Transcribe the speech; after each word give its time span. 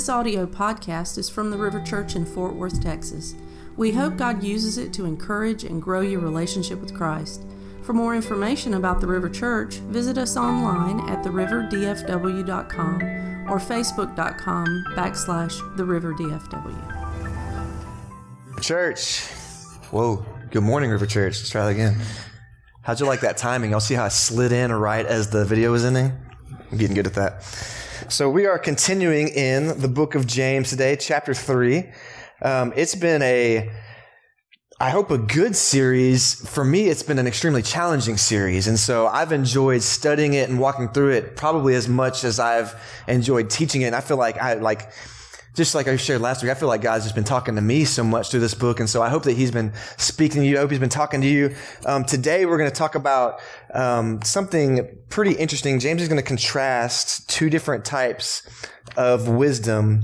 This 0.00 0.08
audio 0.08 0.46
podcast 0.46 1.18
is 1.18 1.28
from 1.28 1.50
the 1.50 1.58
River 1.58 1.78
Church 1.82 2.16
in 2.16 2.24
Fort 2.24 2.54
Worth, 2.54 2.82
Texas. 2.82 3.34
We 3.76 3.92
hope 3.92 4.16
God 4.16 4.42
uses 4.42 4.78
it 4.78 4.94
to 4.94 5.04
encourage 5.04 5.62
and 5.62 5.82
grow 5.82 6.00
your 6.00 6.20
relationship 6.20 6.80
with 6.80 6.94
Christ. 6.94 7.44
For 7.82 7.92
more 7.92 8.16
information 8.16 8.72
about 8.72 9.02
the 9.02 9.06
River 9.06 9.28
Church, 9.28 9.74
visit 9.74 10.16
us 10.16 10.38
online 10.38 11.06
at 11.10 11.22
theriverdfw.com 11.22 13.02
or 13.50 13.58
facebook.com 13.58 14.84
backslash 14.96 15.76
theriverdfw. 15.76 16.74
Church. 18.62 19.20
Whoa. 19.90 20.24
Good 20.50 20.62
morning, 20.62 20.88
River 20.88 21.04
Church. 21.04 21.40
Let's 21.40 21.50
try 21.50 21.66
that 21.66 21.72
again. 21.72 22.00
How'd 22.80 23.00
you 23.00 23.06
like 23.06 23.20
that 23.20 23.36
timing? 23.36 23.72
Y'all 23.72 23.80
see 23.80 23.96
how 23.96 24.06
I 24.06 24.08
slid 24.08 24.52
in 24.52 24.72
right 24.72 25.04
as 25.04 25.28
the 25.28 25.44
video 25.44 25.72
was 25.72 25.84
ending? 25.84 26.10
I'm 26.72 26.78
getting 26.78 26.94
good 26.94 27.06
at 27.06 27.12
that. 27.16 27.44
So 28.10 28.28
we 28.28 28.46
are 28.46 28.58
continuing 28.58 29.28
in 29.28 29.80
the 29.80 29.86
book 29.86 30.16
of 30.16 30.26
James 30.26 30.70
today, 30.70 30.96
chapter 30.96 31.32
three. 31.32 31.92
Um, 32.42 32.72
it's 32.74 32.96
been 32.96 33.22
a, 33.22 33.70
I 34.80 34.90
hope 34.90 35.12
a 35.12 35.18
good 35.18 35.54
series. 35.54 36.34
For 36.50 36.64
me, 36.64 36.88
it's 36.88 37.04
been 37.04 37.20
an 37.20 37.28
extremely 37.28 37.62
challenging 37.62 38.16
series. 38.16 38.66
And 38.66 38.80
so 38.80 39.06
I've 39.06 39.30
enjoyed 39.30 39.82
studying 39.82 40.34
it 40.34 40.50
and 40.50 40.58
walking 40.58 40.88
through 40.88 41.10
it 41.10 41.36
probably 41.36 41.76
as 41.76 41.88
much 41.88 42.24
as 42.24 42.40
I've 42.40 42.74
enjoyed 43.06 43.48
teaching 43.48 43.82
it. 43.82 43.86
And 43.86 43.94
I 43.94 44.00
feel 44.00 44.16
like 44.16 44.38
I 44.38 44.54
like, 44.54 44.90
just 45.54 45.74
like 45.74 45.88
I 45.88 45.96
shared 45.96 46.20
last 46.20 46.42
week, 46.42 46.50
I 46.50 46.54
feel 46.54 46.68
like 46.68 46.82
God's 46.82 47.04
just 47.04 47.14
been 47.14 47.24
talking 47.24 47.56
to 47.56 47.60
me 47.60 47.84
so 47.84 48.04
much 48.04 48.30
through 48.30 48.40
this 48.40 48.54
book. 48.54 48.80
And 48.80 48.88
so 48.88 49.02
I 49.02 49.08
hope 49.08 49.24
that 49.24 49.32
He's 49.36 49.50
been 49.50 49.72
speaking 49.96 50.42
to 50.42 50.46
you. 50.46 50.56
I 50.56 50.60
hope 50.60 50.70
He's 50.70 50.78
been 50.78 50.88
talking 50.88 51.20
to 51.20 51.26
you. 51.26 51.54
Um, 51.86 52.04
today, 52.04 52.46
we're 52.46 52.58
going 52.58 52.70
to 52.70 52.76
talk 52.76 52.94
about 52.94 53.40
um, 53.74 54.22
something 54.22 54.98
pretty 55.08 55.32
interesting. 55.32 55.80
James 55.80 56.02
is 56.02 56.08
going 56.08 56.20
to 56.20 56.26
contrast 56.26 57.28
two 57.28 57.50
different 57.50 57.84
types 57.84 58.42
of 58.96 59.28
wisdom 59.28 60.02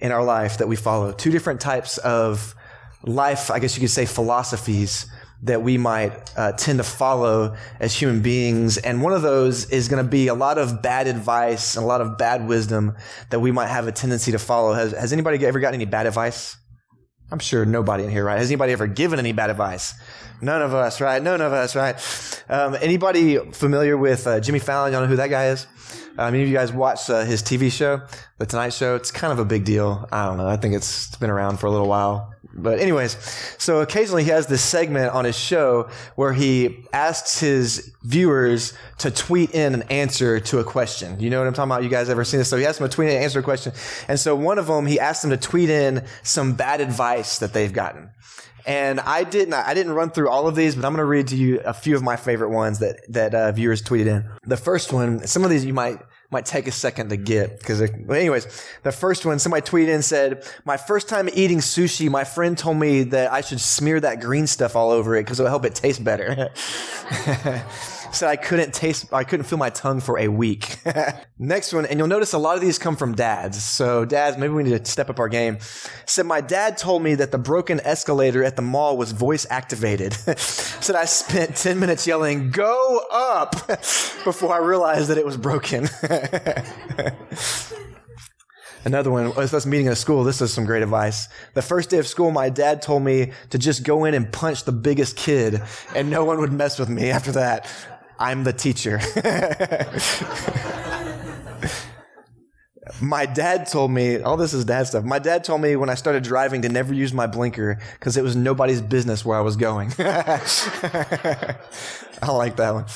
in 0.00 0.12
our 0.12 0.24
life 0.24 0.58
that 0.58 0.68
we 0.68 0.76
follow, 0.76 1.12
two 1.12 1.30
different 1.30 1.60
types 1.60 1.98
of 1.98 2.54
life, 3.02 3.50
I 3.50 3.58
guess 3.58 3.76
you 3.76 3.80
could 3.80 3.90
say 3.90 4.04
philosophies 4.04 5.06
that 5.42 5.62
we 5.62 5.78
might 5.78 6.12
uh, 6.36 6.52
tend 6.52 6.78
to 6.78 6.84
follow 6.84 7.56
as 7.78 7.94
human 7.94 8.22
beings. 8.22 8.78
And 8.78 9.02
one 9.02 9.12
of 9.12 9.22
those 9.22 9.70
is 9.70 9.88
going 9.88 10.04
to 10.04 10.10
be 10.10 10.28
a 10.28 10.34
lot 10.34 10.58
of 10.58 10.82
bad 10.82 11.06
advice 11.06 11.76
and 11.76 11.84
a 11.84 11.86
lot 11.86 12.00
of 12.00 12.18
bad 12.18 12.48
wisdom 12.48 12.96
that 13.30 13.40
we 13.40 13.52
might 13.52 13.68
have 13.68 13.86
a 13.86 13.92
tendency 13.92 14.32
to 14.32 14.38
follow. 14.38 14.72
Has, 14.72 14.92
has 14.92 15.12
anybody 15.12 15.44
ever 15.44 15.60
gotten 15.60 15.74
any 15.74 15.84
bad 15.84 16.06
advice? 16.06 16.56
I'm 17.30 17.38
sure 17.40 17.64
nobody 17.64 18.04
in 18.04 18.10
here, 18.10 18.24
right? 18.24 18.38
Has 18.38 18.48
anybody 18.50 18.72
ever 18.72 18.86
given 18.86 19.18
any 19.18 19.32
bad 19.32 19.50
advice? 19.50 19.94
None 20.40 20.62
of 20.62 20.74
us, 20.74 21.00
right? 21.00 21.20
None 21.22 21.40
of 21.40 21.52
us, 21.52 21.74
right? 21.74 21.96
Um, 22.48 22.76
anybody 22.80 23.38
familiar 23.52 23.96
with 23.96 24.26
uh, 24.26 24.38
Jimmy 24.40 24.58
Fallon? 24.58 24.92
Y'all 24.92 25.02
know 25.02 25.08
who 25.08 25.16
that 25.16 25.30
guy 25.30 25.48
is? 25.48 25.66
Uh, 26.18 26.30
many 26.30 26.44
of 26.44 26.48
you 26.48 26.54
guys 26.54 26.72
watch 26.72 27.10
uh, 27.10 27.24
his 27.24 27.42
TV 27.42 27.70
show, 27.70 28.00
The 28.38 28.46
Tonight 28.46 28.72
Show. 28.72 28.94
It's 28.94 29.10
kind 29.10 29.32
of 29.32 29.38
a 29.38 29.44
big 29.44 29.64
deal. 29.64 30.08
I 30.10 30.26
don't 30.26 30.38
know. 30.38 30.46
I 30.46 30.56
think 30.56 30.74
it's 30.74 31.14
been 31.16 31.30
around 31.30 31.58
for 31.58 31.66
a 31.66 31.70
little 31.70 31.88
while. 31.88 32.32
But 32.58 32.78
anyways, 32.78 33.16
so 33.58 33.80
occasionally 33.80 34.24
he 34.24 34.30
has 34.30 34.46
this 34.46 34.62
segment 34.62 35.12
on 35.12 35.24
his 35.24 35.38
show 35.38 35.88
where 36.14 36.32
he 36.32 36.86
asks 36.92 37.38
his 37.38 37.92
viewers 38.02 38.72
to 38.98 39.10
tweet 39.10 39.50
in 39.50 39.74
an 39.74 39.82
answer 39.82 40.40
to 40.40 40.58
a 40.58 40.64
question. 40.64 41.20
You 41.20 41.28
know 41.28 41.38
what 41.38 41.46
I'm 41.46 41.52
talking 41.52 41.70
about? 41.70 41.82
You 41.82 41.90
guys 41.90 42.08
ever 42.08 42.24
seen 42.24 42.38
this? 42.38 42.48
So 42.48 42.56
he 42.56 42.64
asked 42.64 42.78
them 42.78 42.88
to 42.88 42.94
tweet 42.94 43.10
in 43.10 43.16
and 43.16 43.24
answer 43.24 43.40
a 43.40 43.42
question. 43.42 43.72
And 44.08 44.18
so 44.18 44.34
one 44.34 44.58
of 44.58 44.68
them, 44.68 44.86
he 44.86 44.98
asked 44.98 45.22
them 45.22 45.30
to 45.32 45.36
tweet 45.36 45.68
in 45.68 46.04
some 46.22 46.54
bad 46.54 46.80
advice 46.80 47.38
that 47.40 47.52
they've 47.52 47.72
gotten. 47.72 48.10
And 48.66 48.98
I 48.98 49.22
didn't, 49.22 49.54
I 49.54 49.74
didn't 49.74 49.92
run 49.92 50.10
through 50.10 50.28
all 50.28 50.48
of 50.48 50.56
these, 50.56 50.74
but 50.74 50.84
I'm 50.84 50.92
going 50.92 50.98
to 50.98 51.04
read 51.04 51.28
to 51.28 51.36
you 51.36 51.60
a 51.60 51.72
few 51.72 51.94
of 51.94 52.02
my 52.02 52.16
favorite 52.16 52.50
ones 52.50 52.80
that, 52.80 53.00
that 53.10 53.32
uh, 53.32 53.52
viewers 53.52 53.80
tweeted 53.80 54.06
in. 54.06 54.28
The 54.44 54.56
first 54.56 54.92
one, 54.92 55.24
some 55.26 55.44
of 55.44 55.50
these 55.50 55.64
you 55.64 55.72
might, 55.72 56.00
might 56.30 56.46
take 56.46 56.66
a 56.66 56.72
second 56.72 57.10
to 57.10 57.16
get 57.16 57.50
mm. 57.50 57.58
because 57.58 57.80
well, 57.80 58.18
anyways 58.18 58.46
the 58.82 58.92
first 58.92 59.24
one 59.24 59.38
somebody 59.38 59.62
tweeted 59.62 59.94
and 59.94 60.04
said 60.04 60.44
my 60.64 60.76
first 60.76 61.08
time 61.08 61.28
eating 61.32 61.58
sushi 61.58 62.10
my 62.10 62.24
friend 62.24 62.58
told 62.58 62.76
me 62.76 63.02
that 63.02 63.32
i 63.32 63.40
should 63.40 63.60
smear 63.60 64.00
that 64.00 64.20
green 64.20 64.46
stuff 64.46 64.76
all 64.76 64.90
over 64.90 65.16
it 65.16 65.22
because 65.22 65.38
it'll 65.40 65.50
help 65.50 65.64
it 65.64 65.74
taste 65.74 66.02
better 66.02 66.50
said 68.16 68.28
I 68.28 68.36
couldn't 68.36 68.72
taste, 68.72 69.12
I 69.12 69.24
couldn't 69.24 69.44
feel 69.44 69.58
my 69.58 69.70
tongue 69.70 70.00
for 70.00 70.18
a 70.18 70.28
week. 70.28 70.78
Next 71.38 71.72
one, 71.72 71.86
and 71.86 71.98
you'll 71.98 72.08
notice 72.08 72.32
a 72.32 72.38
lot 72.38 72.56
of 72.56 72.62
these 72.62 72.78
come 72.78 72.96
from 72.96 73.14
dads. 73.14 73.62
So 73.62 74.04
dads, 74.04 74.38
maybe 74.38 74.54
we 74.54 74.62
need 74.62 74.84
to 74.84 74.90
step 74.90 75.10
up 75.10 75.18
our 75.18 75.28
game. 75.28 75.58
Said 76.06 76.26
my 76.26 76.40
dad 76.40 76.78
told 76.78 77.02
me 77.02 77.14
that 77.16 77.30
the 77.30 77.38
broken 77.38 77.80
escalator 77.80 78.42
at 78.42 78.56
the 78.56 78.62
mall 78.62 78.96
was 78.96 79.12
voice 79.12 79.46
activated. 79.50 80.12
said 80.38 80.96
I 80.96 81.04
spent 81.04 81.56
10 81.56 81.78
minutes 81.78 82.06
yelling, 82.06 82.50
go 82.50 83.02
up 83.10 83.52
before 84.24 84.52
I 84.52 84.58
realized 84.58 85.08
that 85.10 85.18
it 85.18 85.26
was 85.26 85.36
broken. 85.36 85.88
Another 88.86 89.10
one 89.10 89.34
was 89.34 89.52
us 89.52 89.66
meeting 89.66 89.88
at 89.88 89.98
school. 89.98 90.22
This 90.22 90.40
is 90.40 90.52
some 90.52 90.64
great 90.64 90.84
advice. 90.84 91.28
The 91.54 91.62
first 91.62 91.90
day 91.90 91.98
of 91.98 92.06
school, 92.06 92.30
my 92.30 92.50
dad 92.50 92.82
told 92.82 93.02
me 93.02 93.32
to 93.50 93.58
just 93.58 93.82
go 93.82 94.04
in 94.04 94.14
and 94.14 94.32
punch 94.32 94.62
the 94.62 94.70
biggest 94.70 95.16
kid, 95.16 95.60
and 95.92 96.08
no 96.08 96.24
one 96.24 96.38
would 96.38 96.52
mess 96.52 96.78
with 96.78 96.88
me 96.88 97.10
after 97.10 97.32
that. 97.32 97.68
I'm 98.18 98.44
the 98.44 98.52
teacher. 98.52 99.00
my 103.00 103.26
dad 103.26 103.66
told 103.66 103.90
me, 103.90 104.20
all 104.20 104.36
this 104.36 104.54
is 104.54 104.64
dad 104.64 104.86
stuff. 104.86 105.04
My 105.04 105.18
dad 105.18 105.44
told 105.44 105.60
me 105.60 105.76
when 105.76 105.90
I 105.90 105.94
started 105.94 106.22
driving 106.22 106.62
to 106.62 106.68
never 106.68 106.94
use 106.94 107.12
my 107.12 107.26
blinker 107.26 107.78
because 107.98 108.16
it 108.16 108.22
was 108.22 108.36
nobody's 108.36 108.80
business 108.80 109.24
where 109.24 109.36
I 109.36 109.42
was 109.42 109.56
going. 109.56 109.92
I 109.98 110.40
like 112.28 112.56
that 112.56 112.74
one. 112.74 112.86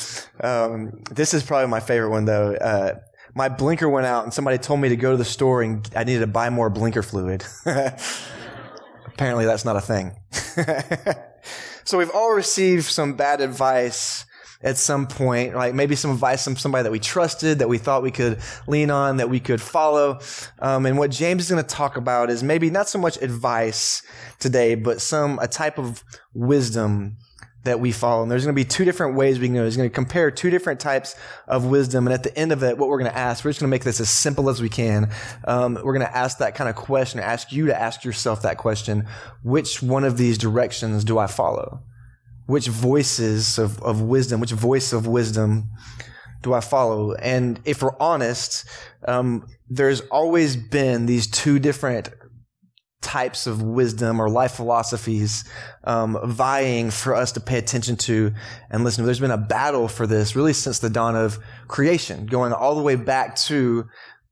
Um, 0.41 1.03
this 1.11 1.35
is 1.35 1.43
probably 1.43 1.69
my 1.69 1.81
favorite 1.81 2.11
one 2.11 2.25
though. 2.25 2.55
Uh, 2.55 3.01
my 3.35 3.49
blinker 3.49 3.89
went 3.89 4.07
out 4.07 4.25
and 4.25 4.33
somebody 4.33 4.59
told 4.59 4.81
me 4.81 4.89
to 4.89 4.97
go 4.97 5.13
to 5.13 5.17
the 5.17 5.25
store 5.25 5.63
and 5.63 5.89
I 5.95 6.05
needed 6.05 6.21
to 6.21 6.27
buy 6.27 6.51
more 6.51 6.71
blinker 6.71 7.03
fluid. 7.03 7.45
Apparently 9.07 9.45
that's 9.45 9.65
not 9.65 9.77
a 9.77 9.81
thing. 9.81 10.17
so 11.85 11.99
we've 11.99 12.11
all 12.11 12.33
received 12.33 12.85
some 12.85 13.15
bad 13.15 13.41
advice 13.41 14.25
at 14.63 14.77
some 14.77 15.07
point, 15.07 15.55
like 15.55 15.75
maybe 15.75 15.97
some 15.97 16.11
advice 16.11 16.45
from 16.45 16.57
somebody 16.57 16.83
that 16.83 16.93
we 16.93 16.99
trusted, 16.99 17.61
that 17.61 17.69
we 17.69 17.79
thought 17.79 18.03
we 18.03 18.11
could 18.11 18.39
lean 18.67 18.91
on, 18.91 19.17
that 19.17 19.31
we 19.31 19.41
could 19.41 19.61
follow. 19.61 20.21
Um, 20.59 20.85
and 20.85 20.99
what 20.99 21.11
James 21.11 21.45
is 21.45 21.51
going 21.51 21.63
to 21.63 21.69
talk 21.69 21.97
about 21.97 22.29
is 22.31 22.43
maybe 22.43 22.69
not 22.69 22.89
so 22.89 22.99
much 22.99 23.17
advice 23.23 24.03
today, 24.39 24.75
but 24.75 25.01
some, 25.01 25.39
a 25.41 25.49
type 25.49 25.79
of 25.79 26.05
wisdom 26.35 27.17
that 27.65 27.81
we 27.81 27.93
follow. 27.93 28.23
And 28.23 28.31
there's 28.31 28.45
going 28.45 28.55
to 28.55 28.61
be 28.61 28.65
two 28.65 28.85
different 28.85 29.17
ways 29.17 29.39
we 29.39 29.47
can 29.47 29.55
go. 29.55 29.65
He's 29.65 29.77
going 29.77 29.89
to 29.89 29.95
compare 29.95 30.31
two 30.31 30.51
different 30.51 30.81
types 30.81 31.15
of 31.47 31.67
wisdom. 31.67 32.07
And 32.07 32.15
at 32.15 32.23
the 32.23 32.37
end 32.37 32.53
of 32.53 32.63
it, 32.63 32.79
what 32.79 32.89
we're 32.89 32.99
going 32.99 33.11
to 33.11 33.17
ask, 33.19 33.45
we're 33.45 33.51
just 33.51 33.61
going 33.61 33.69
to 33.69 33.75
make 33.75 33.85
this 33.85 34.01
as 34.01 34.09
simple 34.09 34.49
as 34.49 34.63
we 34.63 34.69
can. 34.69 35.11
Um, 35.45 35.75
we're 35.75 35.95
going 35.95 36.07
to 36.07 36.17
ask 36.17 36.39
that 36.39 36.55
kind 36.55 36.71
of 36.71 36.77
question, 36.77 37.21
ask 37.21 37.53
you 37.53 37.67
to 37.67 37.79
ask 37.79 38.05
yourself 38.05 38.43
that 38.43 38.57
question. 38.57 39.07
Which 39.43 39.83
one 39.83 40.05
of 40.05 40.17
these 40.17 40.39
directions 40.39 41.05
do 41.05 41.19
I 41.19 41.27
follow? 41.27 41.83
Which 42.51 42.67
voices 42.67 43.59
of, 43.59 43.81
of 43.83 44.03
wisdom, 44.03 44.41
which 44.41 44.51
voice 44.51 44.93
of 44.93 45.07
wisdom 45.07 45.71
do 46.43 46.53
I 46.53 46.61
follow? 46.61 47.13
And 47.15 47.61
if 47.65 47.83
we're 47.83 47.97
honest, 48.01 48.65
um, 49.07 49.47
there's 49.69 50.01
always 50.11 50.57
been 50.57 51.07
these 51.07 51.29
two 51.29 51.61
different 51.61 52.11
types 53.03 53.47
of 53.47 53.63
wisdom 53.63 54.21
or 54.21 54.29
life 54.29 54.53
philosophies 54.53 55.45
um, 55.85 56.19
vying 56.25 56.91
for 56.91 57.15
us 57.15 57.33
to 57.33 57.41
pay 57.41 57.57
attention 57.57 57.97
to 57.97 58.33
and 58.71 58.85
listen 58.85 59.03
to. 59.03 59.07
There's 59.07 59.21
been 59.21 59.31
a 59.31 59.39
battle 59.39 59.89
for 59.89 60.07
this 60.07 60.37
really 60.37 60.53
since 60.53 60.81
the 60.81 60.91
dawn 60.91 61.17
of 61.17 61.39
creation, 61.69 62.27
going 62.27 62.53
all 62.53 62.75
the 62.75 62.83
way 62.83 62.97
back 62.97 63.37
to 63.37 63.87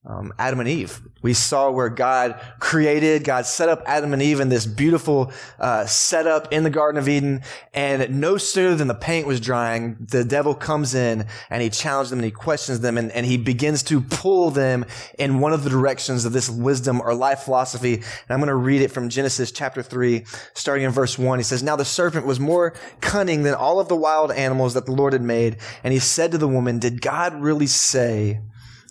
um, 0.07 0.33
Adam 0.39 0.61
and 0.61 0.69
Eve. 0.69 1.03
We 1.23 1.35
saw 1.35 1.71
where 1.71 1.89
God 1.89 2.41
created, 2.61 3.25
God 3.25 3.45
set 3.45 3.69
up 3.69 3.83
Adam 3.85 4.13
and 4.13 4.23
Eve 4.23 4.39
in 4.39 4.49
this 4.49 4.65
beautiful 4.65 5.33
uh, 5.59 5.85
setup 5.87 6.53
in 6.53 6.63
the 6.63 6.71
Garden 6.71 6.99
of 6.99 7.09
Eden. 7.09 7.43
And 7.75 8.21
no 8.21 8.39
sooner 8.39 8.77
than 8.77 8.87
the 8.87 8.95
paint 8.95 9.27
was 9.27 9.41
drying, 9.41 9.97
the 10.01 10.25
devil 10.25 10.55
comes 10.55 10.95
in 10.95 11.27
and 11.51 11.63
he 11.63 11.69
challenges 11.69 12.11
them 12.11 12.21
and 12.21 12.25
he 12.25 12.31
questions 12.31 12.81
them 12.81 12.97
and, 12.97 13.11
and 13.11 13.27
he 13.27 13.37
begins 13.37 13.83
to 13.85 14.01
pull 14.01 14.51
them 14.51 14.87
in 15.19 15.41
one 15.41 15.53
of 15.53 15.65
the 15.65 15.71
directions 15.71 16.25
of 16.25 16.33
this 16.33 16.49
wisdom 16.49 17.01
or 17.01 17.13
life 17.13 17.41
philosophy. 17.41 17.95
And 17.95 18.05
I'm 18.31 18.39
going 18.39 18.49
to 18.49 18.55
read 18.55 18.81
it 18.81 18.93
from 18.93 19.09
Genesis 19.09 19.51
chapter 19.51 19.83
3, 19.83 20.25
starting 20.55 20.85
in 20.85 20.93
verse 20.93 21.19
1. 21.19 21.41
He 21.41 21.43
says, 21.43 21.63
Now 21.63 21.75
the 21.75 21.85
serpent 21.85 22.25
was 22.25 22.39
more 22.39 22.75
cunning 23.01 23.43
than 23.43 23.55
all 23.55 23.81
of 23.81 23.89
the 23.89 23.97
wild 23.97 24.31
animals 24.31 24.75
that 24.75 24.87
the 24.87 24.93
Lord 24.93 25.13
had 25.13 25.23
made. 25.23 25.57
And 25.83 25.93
he 25.93 25.99
said 25.99 26.31
to 26.31 26.39
the 26.39 26.49
woman, 26.49 26.79
Did 26.79 27.03
God 27.03 27.35
really 27.35 27.67
say, 27.67 28.41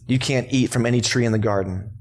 you 0.07 0.19
can't 0.19 0.47
eat 0.51 0.71
from 0.71 0.85
any 0.85 1.01
tree 1.01 1.25
in 1.25 1.31
the 1.31 1.39
garden. 1.39 1.91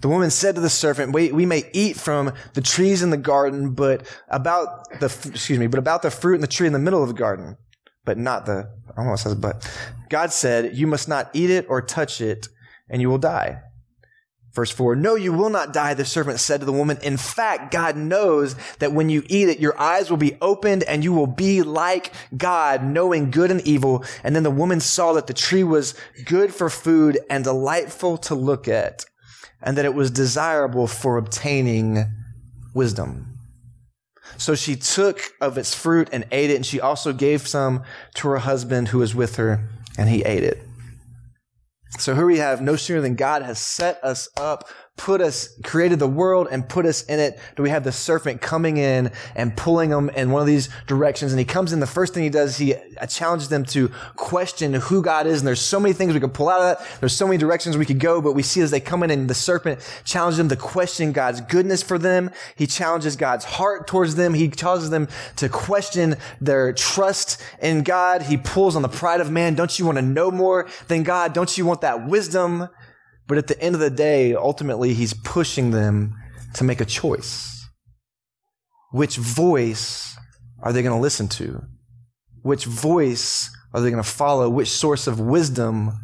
The 0.00 0.08
woman 0.08 0.30
said 0.30 0.54
to 0.56 0.60
the 0.60 0.68
serpent, 0.68 1.14
we, 1.14 1.32
we 1.32 1.46
may 1.46 1.68
eat 1.72 1.96
from 1.96 2.32
the 2.52 2.60
trees 2.60 3.02
in 3.02 3.10
the 3.10 3.16
garden, 3.16 3.70
but 3.70 4.06
about 4.28 5.00
the, 5.00 5.06
excuse 5.06 5.58
me, 5.58 5.66
but 5.66 5.78
about 5.78 6.02
the 6.02 6.10
fruit 6.10 6.34
in 6.34 6.40
the 6.42 6.46
tree 6.46 6.66
in 6.66 6.74
the 6.74 6.78
middle 6.78 7.02
of 7.02 7.08
the 7.08 7.14
garden, 7.14 7.56
but 8.04 8.18
not 8.18 8.44
the, 8.44 8.70
it 8.98 9.18
says, 9.18 9.34
but 9.34 9.66
God 10.10 10.30
said, 10.30 10.76
you 10.76 10.86
must 10.86 11.08
not 11.08 11.30
eat 11.32 11.50
it 11.50 11.66
or 11.68 11.80
touch 11.80 12.20
it 12.20 12.48
and 12.90 13.00
you 13.00 13.08
will 13.08 13.18
die. 13.18 13.62
Verse 14.54 14.70
4, 14.70 14.94
no, 14.94 15.16
you 15.16 15.32
will 15.32 15.50
not 15.50 15.72
die, 15.72 15.94
the 15.94 16.04
serpent 16.04 16.38
said 16.38 16.60
to 16.60 16.66
the 16.66 16.72
woman. 16.72 16.96
In 17.02 17.16
fact, 17.16 17.72
God 17.72 17.96
knows 17.96 18.54
that 18.78 18.92
when 18.92 19.08
you 19.08 19.24
eat 19.26 19.48
it, 19.48 19.58
your 19.58 19.76
eyes 19.80 20.10
will 20.10 20.16
be 20.16 20.38
opened 20.40 20.84
and 20.84 21.02
you 21.02 21.12
will 21.12 21.26
be 21.26 21.62
like 21.62 22.12
God, 22.36 22.84
knowing 22.84 23.32
good 23.32 23.50
and 23.50 23.60
evil. 23.62 24.04
And 24.22 24.36
then 24.36 24.44
the 24.44 24.52
woman 24.52 24.78
saw 24.78 25.12
that 25.14 25.26
the 25.26 25.34
tree 25.34 25.64
was 25.64 25.96
good 26.24 26.54
for 26.54 26.70
food 26.70 27.18
and 27.28 27.42
delightful 27.42 28.16
to 28.18 28.36
look 28.36 28.68
at, 28.68 29.04
and 29.60 29.76
that 29.76 29.84
it 29.84 29.94
was 29.94 30.12
desirable 30.12 30.86
for 30.86 31.18
obtaining 31.18 32.04
wisdom. 32.74 33.26
So 34.36 34.54
she 34.54 34.76
took 34.76 35.32
of 35.40 35.58
its 35.58 35.74
fruit 35.74 36.08
and 36.12 36.26
ate 36.30 36.50
it, 36.50 36.56
and 36.56 36.66
she 36.66 36.80
also 36.80 37.12
gave 37.12 37.48
some 37.48 37.82
to 38.14 38.28
her 38.28 38.38
husband 38.38 38.88
who 38.88 38.98
was 38.98 39.16
with 39.16 39.34
her, 39.34 39.68
and 39.98 40.08
he 40.08 40.22
ate 40.22 40.44
it. 40.44 40.62
So 41.98 42.14
here 42.14 42.26
we 42.26 42.38
have 42.38 42.60
no 42.60 42.76
sooner 42.76 43.00
than 43.00 43.14
God 43.14 43.42
has 43.42 43.58
set 43.58 44.02
us 44.02 44.28
up 44.36 44.68
put 44.96 45.20
us, 45.20 45.48
created 45.64 45.98
the 45.98 46.06
world 46.06 46.46
and 46.50 46.68
put 46.68 46.86
us 46.86 47.02
in 47.04 47.18
it, 47.18 47.38
do 47.56 47.64
we 47.64 47.70
have 47.70 47.82
the 47.82 47.90
serpent 47.90 48.40
coming 48.40 48.76
in 48.76 49.10
and 49.34 49.56
pulling 49.56 49.90
them 49.90 50.08
in 50.10 50.30
one 50.30 50.40
of 50.40 50.46
these 50.46 50.68
directions? 50.86 51.32
And 51.32 51.38
he 51.38 51.44
comes 51.44 51.72
in, 51.72 51.80
the 51.80 51.86
first 51.86 52.14
thing 52.14 52.22
he 52.22 52.30
does, 52.30 52.58
he 52.58 52.74
challenges 53.08 53.48
them 53.48 53.64
to 53.66 53.88
question 54.14 54.74
who 54.74 55.02
God 55.02 55.26
is. 55.26 55.40
And 55.40 55.48
there's 55.48 55.60
so 55.60 55.80
many 55.80 55.94
things 55.94 56.14
we 56.14 56.20
could 56.20 56.32
pull 56.32 56.48
out 56.48 56.60
of 56.60 56.78
that. 56.78 57.00
There's 57.00 57.12
so 57.12 57.26
many 57.26 57.38
directions 57.38 57.76
we 57.76 57.84
could 57.86 57.98
go, 57.98 58.22
but 58.22 58.34
we 58.34 58.42
see 58.44 58.60
as 58.60 58.70
they 58.70 58.78
come 58.78 59.02
in 59.02 59.10
and 59.10 59.28
the 59.28 59.34
serpent 59.34 59.80
challenges 60.04 60.38
them 60.38 60.48
to 60.48 60.56
question 60.56 61.10
God's 61.10 61.40
goodness 61.40 61.82
for 61.82 61.98
them. 61.98 62.30
He 62.54 62.68
challenges 62.68 63.16
God's 63.16 63.44
heart 63.44 63.88
towards 63.88 64.14
them. 64.14 64.32
He 64.32 64.48
causes 64.48 64.90
them 64.90 65.08
to 65.36 65.48
question 65.48 66.16
their 66.40 66.72
trust 66.72 67.42
in 67.60 67.82
God. 67.82 68.22
He 68.22 68.36
pulls 68.36 68.76
on 68.76 68.82
the 68.82 68.88
pride 68.88 69.20
of 69.20 69.28
man. 69.28 69.56
Don't 69.56 69.76
you 69.76 69.86
want 69.86 69.98
to 69.98 70.02
know 70.02 70.30
more 70.30 70.68
than 70.86 71.02
God? 71.02 71.32
Don't 71.32 71.58
you 71.58 71.66
want 71.66 71.80
that 71.80 72.06
wisdom? 72.06 72.68
But 73.26 73.38
at 73.38 73.46
the 73.46 73.60
end 73.60 73.74
of 73.74 73.80
the 73.80 73.90
day, 73.90 74.34
ultimately, 74.34 74.94
he's 74.94 75.14
pushing 75.14 75.70
them 75.70 76.14
to 76.54 76.64
make 76.64 76.80
a 76.80 76.84
choice. 76.84 77.66
Which 78.92 79.16
voice 79.16 80.16
are 80.62 80.72
they 80.72 80.82
going 80.82 80.94
to 80.94 81.00
listen 81.00 81.28
to? 81.28 81.64
Which 82.42 82.64
voice 82.64 83.50
are 83.72 83.80
they 83.80 83.90
going 83.90 84.02
to 84.02 84.08
follow? 84.08 84.48
Which 84.48 84.68
source 84.68 85.06
of 85.06 85.18
wisdom 85.18 85.98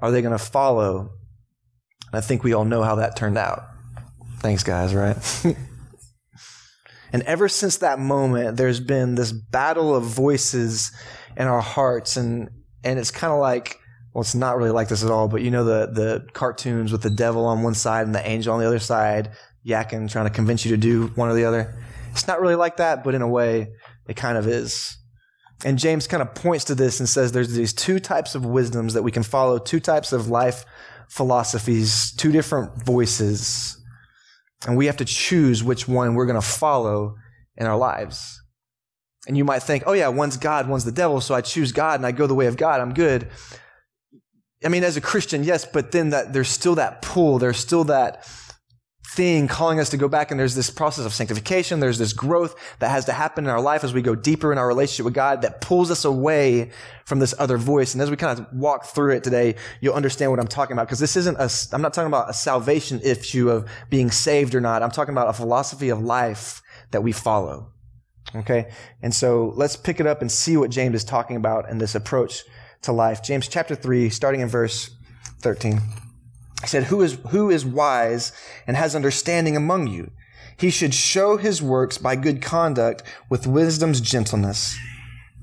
are 0.00 0.10
they 0.10 0.22
going 0.22 0.36
to 0.36 0.44
follow? 0.44 1.12
And 2.12 2.18
I 2.18 2.20
think 2.20 2.44
we 2.44 2.52
all 2.52 2.64
know 2.64 2.82
how 2.82 2.96
that 2.96 3.16
turned 3.16 3.38
out. 3.38 3.62
Thanks, 4.40 4.62
guys, 4.62 4.94
right? 4.94 5.16
and 7.12 7.22
ever 7.22 7.48
since 7.48 7.78
that 7.78 7.98
moment, 7.98 8.56
there's 8.56 8.80
been 8.80 9.14
this 9.14 9.32
battle 9.32 9.94
of 9.94 10.04
voices 10.04 10.92
in 11.36 11.46
our 11.46 11.60
hearts, 11.60 12.16
and, 12.16 12.50
and 12.84 12.98
it's 12.98 13.10
kind 13.10 13.32
of 13.32 13.38
like, 13.38 13.78
well, 14.16 14.22
it's 14.22 14.34
not 14.34 14.56
really 14.56 14.70
like 14.70 14.88
this 14.88 15.04
at 15.04 15.10
all, 15.10 15.28
but 15.28 15.42
you 15.42 15.50
know 15.50 15.62
the 15.62 15.92
the 15.92 16.26
cartoons 16.32 16.90
with 16.90 17.02
the 17.02 17.10
devil 17.10 17.44
on 17.44 17.62
one 17.62 17.74
side 17.74 18.06
and 18.06 18.14
the 18.14 18.26
angel 18.26 18.54
on 18.54 18.60
the 18.60 18.66
other 18.66 18.78
side, 18.78 19.32
yakking, 19.62 20.10
trying 20.10 20.24
to 20.24 20.30
convince 20.30 20.64
you 20.64 20.70
to 20.70 20.78
do 20.78 21.08
one 21.16 21.28
or 21.28 21.34
the 21.34 21.44
other. 21.44 21.74
It's 22.12 22.26
not 22.26 22.40
really 22.40 22.54
like 22.54 22.78
that, 22.78 23.04
but 23.04 23.14
in 23.14 23.20
a 23.20 23.28
way, 23.28 23.74
it 24.08 24.16
kind 24.16 24.38
of 24.38 24.48
is. 24.48 24.96
And 25.66 25.78
James 25.78 26.06
kind 26.06 26.22
of 26.22 26.34
points 26.34 26.64
to 26.64 26.74
this 26.74 26.98
and 26.98 27.06
says 27.06 27.32
there's 27.32 27.52
these 27.52 27.74
two 27.74 28.00
types 28.00 28.34
of 28.34 28.46
wisdoms 28.46 28.94
that 28.94 29.02
we 29.02 29.12
can 29.12 29.22
follow, 29.22 29.58
two 29.58 29.80
types 29.80 30.14
of 30.14 30.30
life 30.30 30.64
philosophies, 31.10 32.14
two 32.16 32.32
different 32.32 32.86
voices. 32.86 33.78
And 34.66 34.78
we 34.78 34.86
have 34.86 34.96
to 34.96 35.04
choose 35.04 35.62
which 35.62 35.86
one 35.86 36.14
we're 36.14 36.24
going 36.24 36.40
to 36.40 36.46
follow 36.46 37.16
in 37.58 37.66
our 37.66 37.76
lives. 37.76 38.40
And 39.28 39.36
you 39.36 39.44
might 39.44 39.62
think, 39.62 39.82
oh 39.86 39.92
yeah, 39.92 40.08
one's 40.08 40.38
God, 40.38 40.70
one's 40.70 40.86
the 40.86 40.90
devil, 40.90 41.20
so 41.20 41.34
I 41.34 41.42
choose 41.42 41.72
God 41.72 42.00
and 42.00 42.06
I 42.06 42.12
go 42.12 42.26
the 42.26 42.34
way 42.34 42.46
of 42.46 42.56
God, 42.56 42.80
I'm 42.80 42.94
good. 42.94 43.28
I 44.66 44.68
mean, 44.68 44.82
as 44.82 44.96
a 44.96 45.00
Christian, 45.00 45.44
yes, 45.44 45.64
but 45.64 45.92
then 45.92 46.10
that 46.10 46.32
there's 46.32 46.48
still 46.48 46.74
that 46.74 47.00
pull, 47.00 47.38
there's 47.38 47.56
still 47.56 47.84
that 47.84 48.28
thing 49.14 49.46
calling 49.46 49.78
us 49.78 49.90
to 49.90 49.96
go 49.96 50.08
back, 50.08 50.32
and 50.32 50.40
there's 50.40 50.56
this 50.56 50.70
process 50.70 51.06
of 51.06 51.14
sanctification, 51.14 51.78
there's 51.78 51.98
this 51.98 52.12
growth 52.12 52.56
that 52.80 52.90
has 52.90 53.04
to 53.04 53.12
happen 53.12 53.44
in 53.44 53.50
our 53.50 53.60
life 53.60 53.84
as 53.84 53.94
we 53.94 54.02
go 54.02 54.16
deeper 54.16 54.50
in 54.50 54.58
our 54.58 54.66
relationship 54.66 55.04
with 55.04 55.14
God 55.14 55.42
that 55.42 55.60
pulls 55.60 55.92
us 55.92 56.04
away 56.04 56.72
from 57.04 57.20
this 57.20 57.32
other 57.38 57.58
voice. 57.58 57.94
And 57.94 58.02
as 58.02 58.10
we 58.10 58.16
kind 58.16 58.40
of 58.40 58.46
walk 58.52 58.86
through 58.86 59.14
it 59.14 59.22
today, 59.22 59.54
you'll 59.80 59.94
understand 59.94 60.32
what 60.32 60.40
I'm 60.40 60.48
talking 60.48 60.72
about, 60.72 60.88
because 60.88 60.98
this 60.98 61.16
isn't 61.16 61.36
a, 61.38 61.48
I'm 61.72 61.80
not 61.80 61.94
talking 61.94 62.08
about 62.08 62.28
a 62.28 62.34
salvation 62.34 63.00
issue 63.04 63.48
of 63.48 63.70
being 63.88 64.10
saved 64.10 64.52
or 64.52 64.60
not. 64.60 64.82
I'm 64.82 64.90
talking 64.90 65.14
about 65.14 65.28
a 65.28 65.32
philosophy 65.32 65.90
of 65.90 66.02
life 66.02 66.60
that 66.90 67.04
we 67.04 67.12
follow. 67.12 67.70
Okay? 68.34 68.72
And 69.00 69.14
so 69.14 69.52
let's 69.54 69.76
pick 69.76 70.00
it 70.00 70.08
up 70.08 70.22
and 70.22 70.32
see 70.32 70.56
what 70.56 70.70
James 70.70 70.96
is 70.96 71.04
talking 71.04 71.36
about 71.36 71.70
in 71.70 71.78
this 71.78 71.94
approach 71.94 72.42
to 72.82 72.92
life. 72.92 73.22
James 73.22 73.48
chapter 73.48 73.74
3, 73.74 74.10
starting 74.10 74.40
in 74.40 74.48
verse 74.48 74.90
13. 75.40 75.80
He 76.62 76.66
said, 76.66 76.84
Who 76.84 77.02
is, 77.02 77.18
who 77.30 77.50
is 77.50 77.64
wise 77.64 78.32
and 78.66 78.76
has 78.76 78.94
understanding 78.94 79.56
among 79.56 79.88
you? 79.88 80.10
He 80.56 80.70
should 80.70 80.94
show 80.94 81.36
his 81.36 81.62
works 81.62 81.98
by 81.98 82.16
good 82.16 82.40
conduct 82.40 83.02
with 83.28 83.46
wisdom's 83.46 84.00
gentleness. 84.00 84.76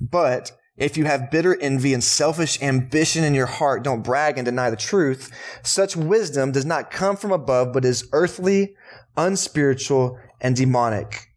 But 0.01 0.51
if 0.75 0.97
you 0.97 1.05
have 1.05 1.29
bitter 1.29 1.55
envy 1.61 1.93
and 1.93 2.03
selfish 2.03 2.59
ambition 2.61 3.23
in 3.23 3.35
your 3.35 3.45
heart, 3.45 3.83
don't 3.83 4.03
brag 4.03 4.37
and 4.39 4.45
deny 4.45 4.71
the 4.71 4.75
truth. 4.75 5.31
Such 5.61 5.95
wisdom 5.95 6.51
does 6.51 6.65
not 6.65 6.89
come 6.89 7.15
from 7.15 7.31
above, 7.31 7.73
but 7.73 7.85
is 7.85 8.09
earthly, 8.11 8.75
unspiritual, 9.15 10.17
and 10.41 10.55
demonic. 10.55 11.32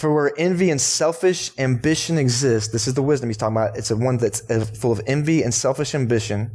For 0.00 0.14
where 0.14 0.32
envy 0.38 0.70
and 0.70 0.80
selfish 0.80 1.50
ambition 1.58 2.16
exist, 2.16 2.72
this 2.72 2.88
is 2.88 2.94
the 2.94 3.02
wisdom 3.02 3.28
he's 3.28 3.36
talking 3.36 3.54
about. 3.54 3.76
It's 3.76 3.90
a 3.90 3.96
one 3.98 4.16
that's 4.16 4.50
uh, 4.50 4.64
full 4.64 4.92
of 4.92 5.02
envy 5.06 5.42
and 5.42 5.52
selfish 5.52 5.94
ambition. 5.94 6.52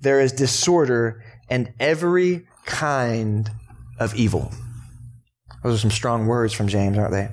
There 0.00 0.20
is 0.20 0.32
disorder 0.32 1.22
and 1.48 1.72
every 1.78 2.48
kind 2.66 3.48
of 4.00 4.16
evil. 4.16 4.50
Those 5.62 5.76
are 5.76 5.78
some 5.78 5.92
strong 5.92 6.26
words 6.26 6.52
from 6.52 6.66
James, 6.66 6.98
aren't 6.98 7.12
they? 7.12 7.28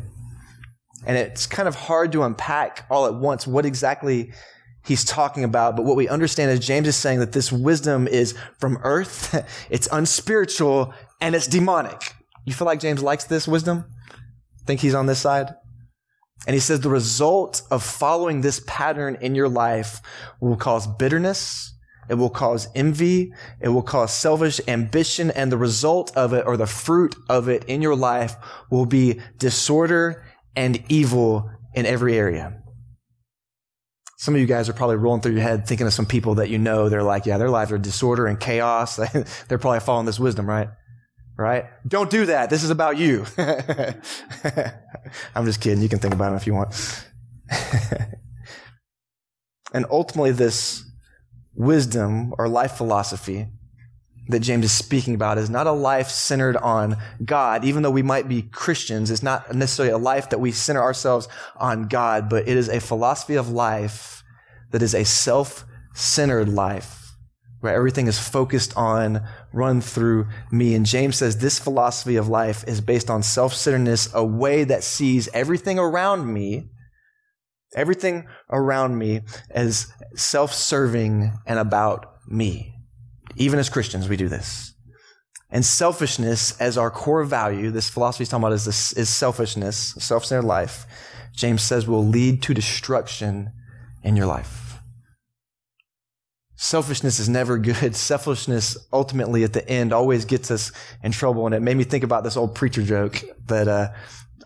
And 1.07 1.17
it's 1.17 1.47
kind 1.47 1.67
of 1.67 1.73
hard 1.73 2.11
to 2.11 2.21
unpack 2.21 2.85
all 2.91 3.07
at 3.07 3.15
once 3.15 3.47
what 3.47 3.65
exactly 3.65 4.33
he's 4.85 5.03
talking 5.03 5.43
about. 5.43 5.75
But 5.75 5.85
what 5.85 5.95
we 5.95 6.07
understand 6.07 6.51
is 6.51 6.59
James 6.59 6.87
is 6.87 6.95
saying 6.95 7.21
that 7.21 7.31
this 7.31 7.51
wisdom 7.51 8.07
is 8.07 8.35
from 8.59 8.77
earth, 8.83 9.33
it's 9.71 9.87
unspiritual, 9.91 10.93
and 11.21 11.33
it's 11.33 11.47
demonic. 11.47 12.13
You 12.45 12.53
feel 12.53 12.67
like 12.67 12.79
James 12.79 13.01
likes 13.01 13.23
this 13.23 13.47
wisdom? 13.47 13.85
Think 14.65 14.81
he's 14.81 14.95
on 14.95 15.05
this 15.05 15.19
side? 15.19 15.53
And 16.47 16.53
he 16.53 16.59
says 16.59 16.81
the 16.81 16.89
result 16.89 17.61
of 17.71 17.83
following 17.83 18.41
this 18.41 18.61
pattern 18.67 19.17
in 19.21 19.35
your 19.35 19.49
life 19.49 20.01
will 20.39 20.57
cause 20.57 20.85
bitterness. 20.85 21.73
It 22.07 22.15
will 22.15 22.29
cause 22.29 22.67
envy. 22.75 23.33
It 23.59 23.69
will 23.69 23.81
cause 23.81 24.13
selfish 24.13 24.61
ambition. 24.67 25.31
And 25.31 25.51
the 25.51 25.57
result 25.57 26.15
of 26.15 26.33
it 26.33 26.45
or 26.45 26.55
the 26.55 26.67
fruit 26.67 27.15
of 27.29 27.49
it 27.49 27.63
in 27.65 27.81
your 27.81 27.95
life 27.95 28.35
will 28.69 28.85
be 28.85 29.21
disorder 29.37 30.23
and 30.55 30.83
evil 30.87 31.49
in 31.73 31.85
every 31.85 32.17
area. 32.17 32.61
Some 34.17 34.35
of 34.35 34.41
you 34.41 34.47
guys 34.47 34.69
are 34.69 34.73
probably 34.73 34.95
rolling 34.95 35.21
through 35.21 35.33
your 35.33 35.41
head 35.41 35.67
thinking 35.67 35.87
of 35.87 35.93
some 35.93 36.05
people 36.05 36.35
that 36.35 36.49
you 36.49 36.57
know. 36.57 36.89
They're 36.89 37.03
like, 37.03 37.25
yeah, 37.25 37.37
their 37.37 37.49
lives 37.49 37.71
are 37.71 37.77
disorder 37.77 38.27
and 38.27 38.39
chaos. 38.39 38.95
They're 39.47 39.57
probably 39.57 39.81
following 39.81 40.05
this 40.05 40.19
wisdom, 40.19 40.47
right? 40.47 40.69
Right? 41.37 41.65
Don't 41.87 42.09
do 42.09 42.25
that. 42.27 42.49
This 42.49 42.63
is 42.63 42.69
about 42.69 42.97
you. 42.97 43.25
I'm 45.35 45.45
just 45.45 45.61
kidding. 45.61 45.81
You 45.81 45.89
can 45.89 45.99
think 45.99 46.13
about 46.13 46.33
it 46.33 46.37
if 46.37 46.47
you 46.47 46.53
want. 46.53 47.05
and 49.73 49.85
ultimately, 49.89 50.31
this 50.31 50.83
wisdom 51.53 52.33
or 52.37 52.47
life 52.47 52.73
philosophy 52.73 53.47
that 54.27 54.39
James 54.39 54.65
is 54.65 54.71
speaking 54.71 55.13
about 55.13 55.37
is 55.37 55.49
not 55.49 55.67
a 55.67 55.71
life 55.71 56.09
centered 56.09 56.57
on 56.57 56.97
God. 57.23 57.63
Even 57.63 57.83
though 57.83 57.91
we 57.91 58.01
might 58.01 58.27
be 58.27 58.41
Christians, 58.41 59.11
it's 59.11 59.21
not 59.21 59.53
necessarily 59.53 59.93
a 59.93 59.97
life 59.97 60.29
that 60.31 60.39
we 60.39 60.51
center 60.51 60.81
ourselves 60.81 61.27
on 61.57 61.87
God, 61.87 62.29
but 62.29 62.47
it 62.47 62.57
is 62.57 62.67
a 62.67 62.79
philosophy 62.79 63.35
of 63.35 63.49
life 63.49 64.23
that 64.71 64.81
is 64.81 64.95
a 64.95 65.05
self 65.05 65.65
centered 65.93 66.49
life 66.49 67.04
where 67.65 67.75
everything 67.75 68.07
is 68.07 68.19
focused 68.19 68.77
on, 68.77 69.27
run 69.51 69.81
through 69.81 70.27
me. 70.51 70.75
And 70.75 70.85
James 70.85 71.17
says 71.17 71.39
this 71.39 71.59
philosophy 71.59 72.15
of 72.15 72.29
life 72.29 72.63
is 72.67 72.79
based 72.79 73.09
on 73.09 73.23
self-centeredness, 73.23 74.13
a 74.13 74.23
way 74.23 74.63
that 74.63 74.83
sees 74.83 75.27
everything 75.33 75.79
around 75.79 76.31
me, 76.31 76.69
everything 77.75 78.27
around 78.51 78.97
me 78.97 79.21
as 79.49 79.91
self-serving 80.15 81.33
and 81.47 81.59
about 81.59 82.05
me. 82.27 82.75
Even 83.35 83.59
as 83.59 83.67
Christians, 83.67 84.07
we 84.07 84.15
do 84.15 84.29
this. 84.29 84.73
And 85.49 85.65
selfishness 85.65 86.59
as 86.61 86.77
our 86.77 86.91
core 86.91 87.23
value, 87.23 87.71
this 87.71 87.89
philosophy 87.89 88.23
is 88.23 88.29
talking 88.29 88.43
about 88.43 88.53
is, 88.53 88.65
this, 88.65 88.93
is 88.93 89.09
selfishness, 89.09 89.95
self-centered 89.97 90.45
life. 90.45 90.85
James 91.33 91.63
says 91.63 91.87
will 91.87 92.05
lead 92.05 92.43
to 92.43 92.53
destruction 92.53 93.51
in 94.03 94.15
your 94.15 94.27
life. 94.27 94.64
Selfishness 96.65 97.19
is 97.19 97.29
never 97.29 97.59
good. 97.59 97.95
Selfishness 97.95 98.75
ultimately 98.91 99.43
at 99.43 99.53
the 99.53 99.67
end 99.69 99.93
always 99.93 100.25
gets 100.25 100.49
us 100.49 100.71
in 101.03 101.11
trouble. 101.11 101.45
And 101.45 101.53
it 101.53 101.61
made 101.61 101.77
me 101.77 101.83
think 101.83 102.03
about 102.03 102.23
this 102.23 102.35
old 102.35 102.55
preacher 102.55 102.81
joke 102.81 103.23
that 103.45 103.67
uh, 103.67 103.89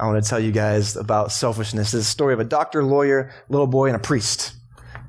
I 0.01 0.05
want 0.05 0.21
to 0.21 0.29
tell 0.29 0.39
you 0.39 0.51
guys 0.51 0.97
about 0.97 1.31
selfishness. 1.31 1.93
It's 1.93 2.05
a 2.05 2.09
story 2.09 2.33
of 2.33 2.41
a 2.41 2.43
doctor, 2.43 2.83
lawyer, 2.83 3.31
little 3.47 3.67
boy, 3.67 3.87
and 3.87 3.95
a 3.95 3.99
priest. 3.99 4.51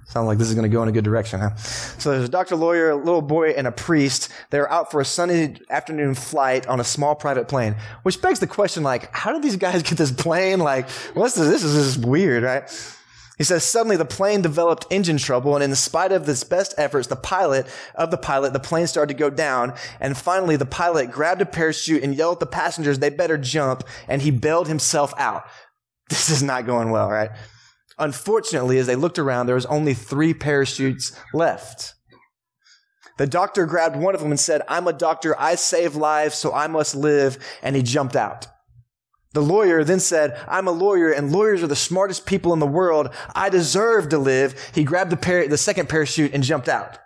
Sound 0.04 0.28
like 0.28 0.38
this 0.38 0.48
is 0.48 0.54
going 0.54 0.70
to 0.70 0.72
go 0.72 0.84
in 0.84 0.88
a 0.88 0.92
good 0.92 1.02
direction, 1.02 1.40
huh? 1.40 1.56
So 1.56 2.12
there's 2.12 2.28
a 2.28 2.30
doctor, 2.30 2.54
lawyer, 2.54 2.90
a 2.90 2.96
little 2.96 3.22
boy, 3.22 3.50
and 3.50 3.66
a 3.66 3.72
priest. 3.72 4.28
They're 4.50 4.70
out 4.70 4.92
for 4.92 5.00
a 5.00 5.04
Sunday 5.04 5.56
afternoon 5.68 6.14
flight 6.14 6.68
on 6.68 6.78
a 6.78 6.84
small 6.84 7.16
private 7.16 7.48
plane, 7.48 7.74
which 8.04 8.22
begs 8.22 8.38
the 8.38 8.46
question, 8.46 8.84
like, 8.84 9.12
how 9.12 9.32
did 9.32 9.42
these 9.42 9.56
guys 9.56 9.82
get 9.88 9.98
this 9.98 10.12
plane? 10.12 10.60
Like, 10.60 10.88
what's 11.14 11.34
this? 11.34 11.48
This 11.48 11.64
is 11.64 11.94
just 11.94 12.06
weird, 12.06 12.44
right? 12.44 12.70
He 13.40 13.44
says, 13.44 13.64
suddenly 13.64 13.96
the 13.96 14.04
plane 14.04 14.42
developed 14.42 14.86
engine 14.90 15.16
trouble, 15.16 15.54
and 15.54 15.64
in 15.64 15.74
spite 15.74 16.12
of 16.12 16.26
his 16.26 16.44
best 16.44 16.74
efforts, 16.76 17.06
the 17.06 17.16
pilot 17.16 17.66
of 17.94 18.10
the 18.10 18.18
pilot, 18.18 18.52
the 18.52 18.60
plane 18.60 18.86
started 18.86 19.14
to 19.14 19.18
go 19.18 19.30
down, 19.30 19.72
and 19.98 20.14
finally 20.14 20.56
the 20.56 20.66
pilot 20.66 21.10
grabbed 21.10 21.40
a 21.40 21.46
parachute 21.46 22.02
and 22.02 22.14
yelled 22.14 22.34
at 22.34 22.40
the 22.40 22.46
passengers, 22.46 22.98
they 22.98 23.08
better 23.08 23.38
jump, 23.38 23.82
and 24.06 24.20
he 24.20 24.30
bailed 24.30 24.68
himself 24.68 25.14
out. 25.16 25.44
This 26.10 26.28
is 26.28 26.42
not 26.42 26.66
going 26.66 26.90
well, 26.90 27.08
right? 27.08 27.30
Unfortunately, 27.98 28.76
as 28.76 28.86
they 28.86 28.94
looked 28.94 29.18
around, 29.18 29.46
there 29.46 29.54
was 29.54 29.64
only 29.66 29.94
three 29.94 30.34
parachutes 30.34 31.16
left. 31.32 31.94
The 33.16 33.26
doctor 33.26 33.64
grabbed 33.64 33.96
one 33.96 34.14
of 34.14 34.20
them 34.20 34.32
and 34.32 34.40
said, 34.40 34.60
I'm 34.68 34.86
a 34.86 34.92
doctor, 34.92 35.34
I 35.40 35.54
save 35.54 35.96
lives, 35.96 36.34
so 36.34 36.52
I 36.52 36.66
must 36.66 36.94
live, 36.94 37.38
and 37.62 37.74
he 37.74 37.82
jumped 37.82 38.16
out. 38.16 38.48
The 39.32 39.42
lawyer 39.42 39.84
then 39.84 40.00
said, 40.00 40.38
I'm 40.48 40.66
a 40.66 40.72
lawyer 40.72 41.10
and 41.10 41.30
lawyers 41.30 41.62
are 41.62 41.68
the 41.68 41.76
smartest 41.76 42.26
people 42.26 42.52
in 42.52 42.58
the 42.58 42.66
world. 42.66 43.10
I 43.34 43.48
deserve 43.48 44.08
to 44.08 44.18
live. 44.18 44.70
He 44.74 44.82
grabbed 44.82 45.10
the, 45.10 45.16
par- 45.16 45.46
the 45.46 45.56
second 45.56 45.88
parachute 45.88 46.34
and 46.34 46.42
jumped 46.42 46.68
out. 46.68 46.98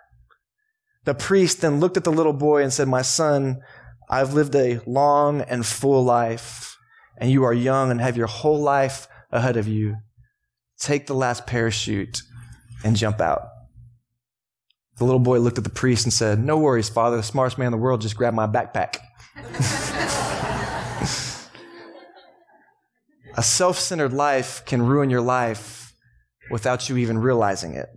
The 1.03 1.13
priest 1.13 1.61
then 1.61 1.79
looked 1.79 1.97
at 1.97 2.03
the 2.03 2.11
little 2.11 2.33
boy 2.33 2.63
and 2.63 2.73
said, 2.73 2.87
My 2.87 3.03
son, 3.03 3.61
I've 4.09 4.33
lived 4.33 4.55
a 4.55 4.81
long 4.87 5.41
and 5.41 5.63
full 5.63 6.03
life, 6.03 6.77
and 7.17 7.29
you 7.29 7.43
are 7.43 7.53
young 7.53 7.91
and 7.91 8.01
have 8.01 8.17
your 8.17 8.27
whole 8.27 8.59
life 8.59 9.07
ahead 9.31 9.55
of 9.55 9.67
you. 9.67 9.97
Take 10.79 11.05
the 11.05 11.13
last 11.13 11.45
parachute 11.45 12.23
and 12.83 12.95
jump 12.95 13.21
out. 13.21 13.43
The 14.97 15.03
little 15.03 15.19
boy 15.19 15.39
looked 15.39 15.59
at 15.59 15.63
the 15.63 15.69
priest 15.69 16.05
and 16.05 16.13
said, 16.13 16.39
No 16.39 16.57
worries, 16.57 16.89
father. 16.89 17.17
The 17.17 17.23
smartest 17.23 17.59
man 17.59 17.67
in 17.67 17.71
the 17.71 17.77
world 17.77 18.01
just 18.01 18.17
grabbed 18.17 18.35
my 18.35 18.47
backpack. 18.47 18.97
A 23.37 23.43
self 23.43 23.77
centered 23.77 24.13
life 24.13 24.63
can 24.65 24.81
ruin 24.81 25.09
your 25.09 25.21
life 25.21 25.93
without 26.49 26.87
you 26.87 26.97
even 26.97 27.17
realizing 27.17 27.73
it. 27.73 27.89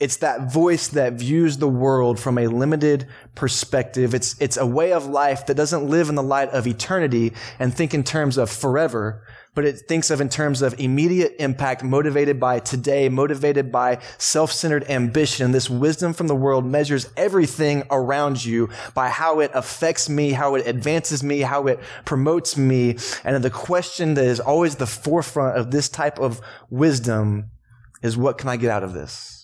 It's 0.00 0.18
that 0.18 0.52
voice 0.52 0.86
that 0.88 1.14
views 1.14 1.56
the 1.56 1.68
world 1.68 2.20
from 2.20 2.38
a 2.38 2.46
limited 2.46 3.08
perspective. 3.34 4.14
It's, 4.14 4.40
it's 4.40 4.56
a 4.56 4.64
way 4.64 4.92
of 4.92 5.06
life 5.06 5.46
that 5.46 5.56
doesn't 5.56 5.88
live 5.88 6.08
in 6.08 6.14
the 6.14 6.22
light 6.22 6.50
of 6.50 6.68
eternity 6.68 7.32
and 7.58 7.74
think 7.74 7.94
in 7.94 8.04
terms 8.04 8.38
of 8.38 8.48
forever, 8.48 9.26
but 9.56 9.64
it 9.64 9.88
thinks 9.88 10.12
of 10.12 10.20
in 10.20 10.28
terms 10.28 10.62
of 10.62 10.78
immediate 10.78 11.34
impact 11.40 11.82
motivated 11.82 12.38
by 12.38 12.60
today, 12.60 13.08
motivated 13.08 13.72
by 13.72 13.98
self-centered 14.18 14.88
ambition. 14.88 15.50
This 15.50 15.68
wisdom 15.68 16.12
from 16.12 16.28
the 16.28 16.36
world 16.36 16.64
measures 16.64 17.10
everything 17.16 17.82
around 17.90 18.44
you 18.44 18.68
by 18.94 19.08
how 19.08 19.40
it 19.40 19.50
affects 19.52 20.08
me, 20.08 20.30
how 20.30 20.54
it 20.54 20.64
advances 20.68 21.24
me, 21.24 21.40
how 21.40 21.66
it 21.66 21.80
promotes 22.04 22.56
me. 22.56 22.98
And 23.24 23.42
the 23.42 23.50
question 23.50 24.14
that 24.14 24.26
is 24.26 24.38
always 24.38 24.76
the 24.76 24.86
forefront 24.86 25.58
of 25.58 25.72
this 25.72 25.88
type 25.88 26.20
of 26.20 26.40
wisdom 26.70 27.50
is 28.00 28.16
what 28.16 28.38
can 28.38 28.48
I 28.48 28.56
get 28.56 28.70
out 28.70 28.84
of 28.84 28.94
this? 28.94 29.37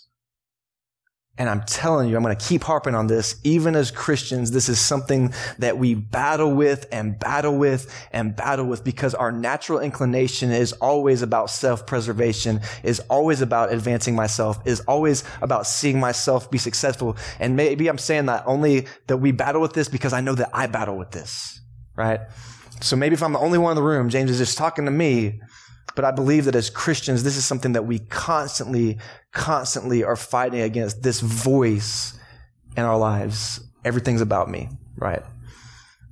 And 1.36 1.50
I'm 1.50 1.64
telling 1.64 2.08
you, 2.08 2.16
I'm 2.16 2.22
going 2.22 2.36
to 2.36 2.46
keep 2.46 2.62
harping 2.62 2.94
on 2.94 3.08
this. 3.08 3.40
Even 3.42 3.74
as 3.74 3.90
Christians, 3.90 4.52
this 4.52 4.68
is 4.68 4.78
something 4.78 5.34
that 5.58 5.76
we 5.78 5.94
battle 5.94 6.54
with 6.54 6.86
and 6.92 7.18
battle 7.18 7.58
with 7.58 7.92
and 8.12 8.36
battle 8.36 8.66
with 8.66 8.84
because 8.84 9.14
our 9.16 9.32
natural 9.32 9.80
inclination 9.80 10.52
is 10.52 10.72
always 10.74 11.22
about 11.22 11.50
self-preservation, 11.50 12.60
is 12.84 13.00
always 13.10 13.40
about 13.40 13.72
advancing 13.72 14.14
myself, 14.14 14.64
is 14.64 14.78
always 14.82 15.24
about 15.42 15.66
seeing 15.66 15.98
myself 15.98 16.48
be 16.52 16.58
successful. 16.58 17.16
And 17.40 17.56
maybe 17.56 17.88
I'm 17.88 17.98
saying 17.98 18.26
that 18.26 18.44
only 18.46 18.86
that 19.08 19.16
we 19.16 19.32
battle 19.32 19.60
with 19.60 19.72
this 19.72 19.88
because 19.88 20.12
I 20.12 20.20
know 20.20 20.36
that 20.36 20.50
I 20.54 20.68
battle 20.68 20.96
with 20.96 21.10
this, 21.10 21.60
right? 21.96 22.20
So 22.80 22.94
maybe 22.94 23.14
if 23.14 23.24
I'm 23.24 23.32
the 23.32 23.40
only 23.40 23.58
one 23.58 23.72
in 23.72 23.76
the 23.76 23.82
room, 23.82 24.08
James 24.08 24.30
is 24.30 24.38
just 24.38 24.56
talking 24.56 24.84
to 24.84 24.92
me, 24.92 25.40
but 25.94 26.04
I 26.04 26.10
believe 26.10 26.44
that 26.46 26.54
as 26.54 26.70
Christians, 26.70 27.22
this 27.22 27.36
is 27.36 27.44
something 27.44 27.72
that 27.72 27.86
we 27.86 27.98
constantly, 27.98 28.98
constantly 29.32 30.02
are 30.04 30.16
fighting 30.16 30.60
against 30.60 31.02
this 31.02 31.20
voice 31.20 32.18
in 32.76 32.84
our 32.84 32.98
lives. 32.98 33.60
Everything's 33.84 34.20
about 34.20 34.50
me, 34.50 34.68
right? 34.96 35.22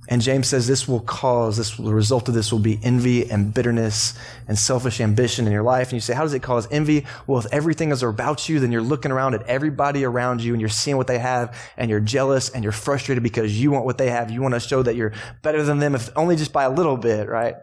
And 0.09 0.21
James 0.21 0.49
says 0.49 0.67
this 0.67 0.85
will 0.85 0.99
cause, 0.99 1.55
this, 1.55 1.77
the 1.77 1.93
result 1.93 2.27
of 2.27 2.33
this 2.33 2.51
will 2.51 2.59
be 2.59 2.77
envy 2.83 3.29
and 3.31 3.53
bitterness 3.53 4.13
and 4.49 4.59
selfish 4.59 4.99
ambition 4.99 5.45
in 5.47 5.53
your 5.53 5.63
life. 5.63 5.87
And 5.87 5.93
you 5.93 6.01
say, 6.01 6.13
how 6.13 6.23
does 6.23 6.33
it 6.33 6.43
cause 6.43 6.67
envy? 6.71 7.05
Well, 7.25 7.39
if 7.39 7.45
everything 7.53 7.91
is 7.91 8.03
about 8.03 8.49
you, 8.49 8.59
then 8.59 8.71
you're 8.71 8.81
looking 8.81 9.11
around 9.11 9.33
at 9.33 9.43
everybody 9.43 10.03
around 10.03 10.41
you 10.41 10.51
and 10.53 10.59
you're 10.59 10.69
seeing 10.69 10.97
what 10.97 11.07
they 11.07 11.19
have 11.19 11.57
and 11.77 11.89
you're 11.89 12.01
jealous 12.01 12.49
and 12.49 12.63
you're 12.63 12.73
frustrated 12.73 13.23
because 13.23 13.59
you 13.61 13.71
want 13.71 13.85
what 13.85 13.97
they 13.97 14.09
have. 14.09 14.29
You 14.29 14.41
want 14.41 14.55
to 14.55 14.59
show 14.59 14.83
that 14.83 14.95
you're 14.95 15.13
better 15.41 15.63
than 15.63 15.79
them, 15.79 15.95
if 15.95 16.09
only 16.17 16.35
just 16.35 16.51
by 16.51 16.65
a 16.65 16.69
little 16.69 16.97
bit, 16.97 17.29
right? 17.29 17.55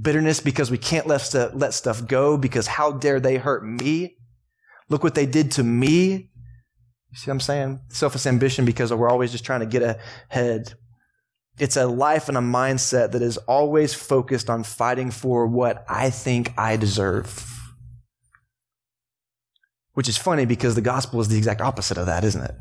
Bitterness 0.00 0.40
because 0.40 0.70
we 0.70 0.78
can't 0.78 1.06
let 1.06 1.20
stuff, 1.20 1.52
let 1.54 1.74
stuff 1.74 2.06
go 2.06 2.36
because 2.36 2.66
how 2.66 2.92
dare 2.92 3.20
they 3.20 3.36
hurt 3.36 3.64
me? 3.64 4.16
Look 4.88 5.02
what 5.04 5.14
they 5.14 5.26
did 5.26 5.52
to 5.52 5.62
me. 5.62 6.30
You 7.10 7.16
see 7.16 7.30
what 7.30 7.34
I'm 7.34 7.40
saying? 7.40 7.80
Selfish 7.88 8.26
ambition 8.26 8.64
because 8.64 8.92
we're 8.92 9.10
always 9.10 9.32
just 9.32 9.44
trying 9.44 9.60
to 9.60 9.66
get 9.66 10.00
ahead. 10.30 10.74
It's 11.58 11.76
a 11.76 11.86
life 11.86 12.28
and 12.28 12.38
a 12.38 12.40
mindset 12.40 13.12
that 13.12 13.20
is 13.20 13.36
always 13.38 13.92
focused 13.92 14.48
on 14.48 14.64
fighting 14.64 15.10
for 15.10 15.46
what 15.46 15.84
I 15.88 16.08
think 16.08 16.54
I 16.56 16.76
deserve. 16.76 17.48
Which 19.92 20.08
is 20.08 20.16
funny 20.16 20.46
because 20.46 20.74
the 20.74 20.80
gospel 20.80 21.20
is 21.20 21.28
the 21.28 21.36
exact 21.36 21.60
opposite 21.60 21.98
of 21.98 22.06
that, 22.06 22.24
isn't 22.24 22.42
it? 22.42 22.54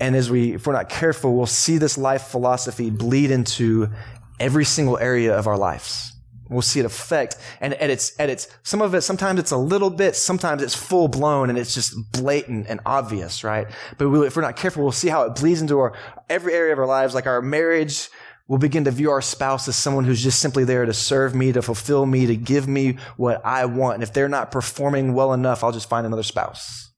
And 0.00 0.16
as 0.16 0.30
we, 0.30 0.54
if 0.54 0.66
we're 0.66 0.72
not 0.72 0.88
careful, 0.88 1.34
we'll 1.34 1.46
see 1.46 1.76
this 1.76 1.98
life 1.98 2.22
philosophy 2.22 2.90
bleed 2.90 3.30
into 3.30 3.90
every 4.38 4.64
single 4.64 4.98
area 4.98 5.36
of 5.36 5.46
our 5.46 5.58
lives. 5.58 6.12
We'll 6.48 6.62
see 6.62 6.78
it 6.78 6.86
affect, 6.86 7.36
and 7.60 7.74
at 7.74 7.90
its, 7.90 8.12
at 8.20 8.30
its, 8.30 8.46
some 8.62 8.80
of 8.80 8.94
it, 8.94 9.00
sometimes 9.00 9.40
it's 9.40 9.50
a 9.50 9.56
little 9.56 9.90
bit, 9.90 10.14
sometimes 10.14 10.62
it's 10.62 10.76
full 10.76 11.08
blown 11.08 11.50
and 11.50 11.58
it's 11.58 11.74
just 11.74 11.94
blatant 12.12 12.66
and 12.68 12.78
obvious, 12.86 13.42
right? 13.42 13.66
But 13.98 14.10
we, 14.10 14.24
if 14.24 14.36
we're 14.36 14.42
not 14.42 14.54
careful, 14.54 14.84
we'll 14.84 14.92
see 14.92 15.08
how 15.08 15.24
it 15.24 15.34
bleeds 15.34 15.60
into 15.60 15.80
our, 15.80 15.92
every 16.30 16.54
area 16.54 16.72
of 16.72 16.78
our 16.78 16.86
lives, 16.86 17.14
like 17.14 17.26
our 17.26 17.42
marriage, 17.42 18.08
we'll 18.48 18.58
begin 18.58 18.84
to 18.84 18.90
view 18.90 19.10
our 19.10 19.22
spouse 19.22 19.66
as 19.66 19.76
someone 19.76 20.04
who's 20.04 20.22
just 20.22 20.40
simply 20.40 20.64
there 20.64 20.84
to 20.84 20.94
serve 20.94 21.34
me, 21.34 21.52
to 21.52 21.62
fulfill 21.62 22.06
me, 22.06 22.26
to 22.26 22.36
give 22.36 22.68
me 22.68 22.96
what 23.16 23.44
I 23.44 23.64
want. 23.64 23.94
And 23.94 24.02
if 24.02 24.12
they're 24.12 24.28
not 24.28 24.52
performing 24.52 25.14
well 25.14 25.32
enough, 25.32 25.64
I'll 25.64 25.72
just 25.72 25.88
find 25.88 26.06
another 26.06 26.22
spouse. 26.22 26.92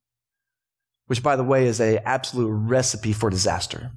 Which, 1.07 1.23
by 1.23 1.37
the 1.37 1.45
way, 1.45 1.67
is 1.67 1.81
a 1.81 2.07
absolute 2.07 2.51
recipe 2.51 3.15
for 3.15 3.31
disaster. 3.31 3.91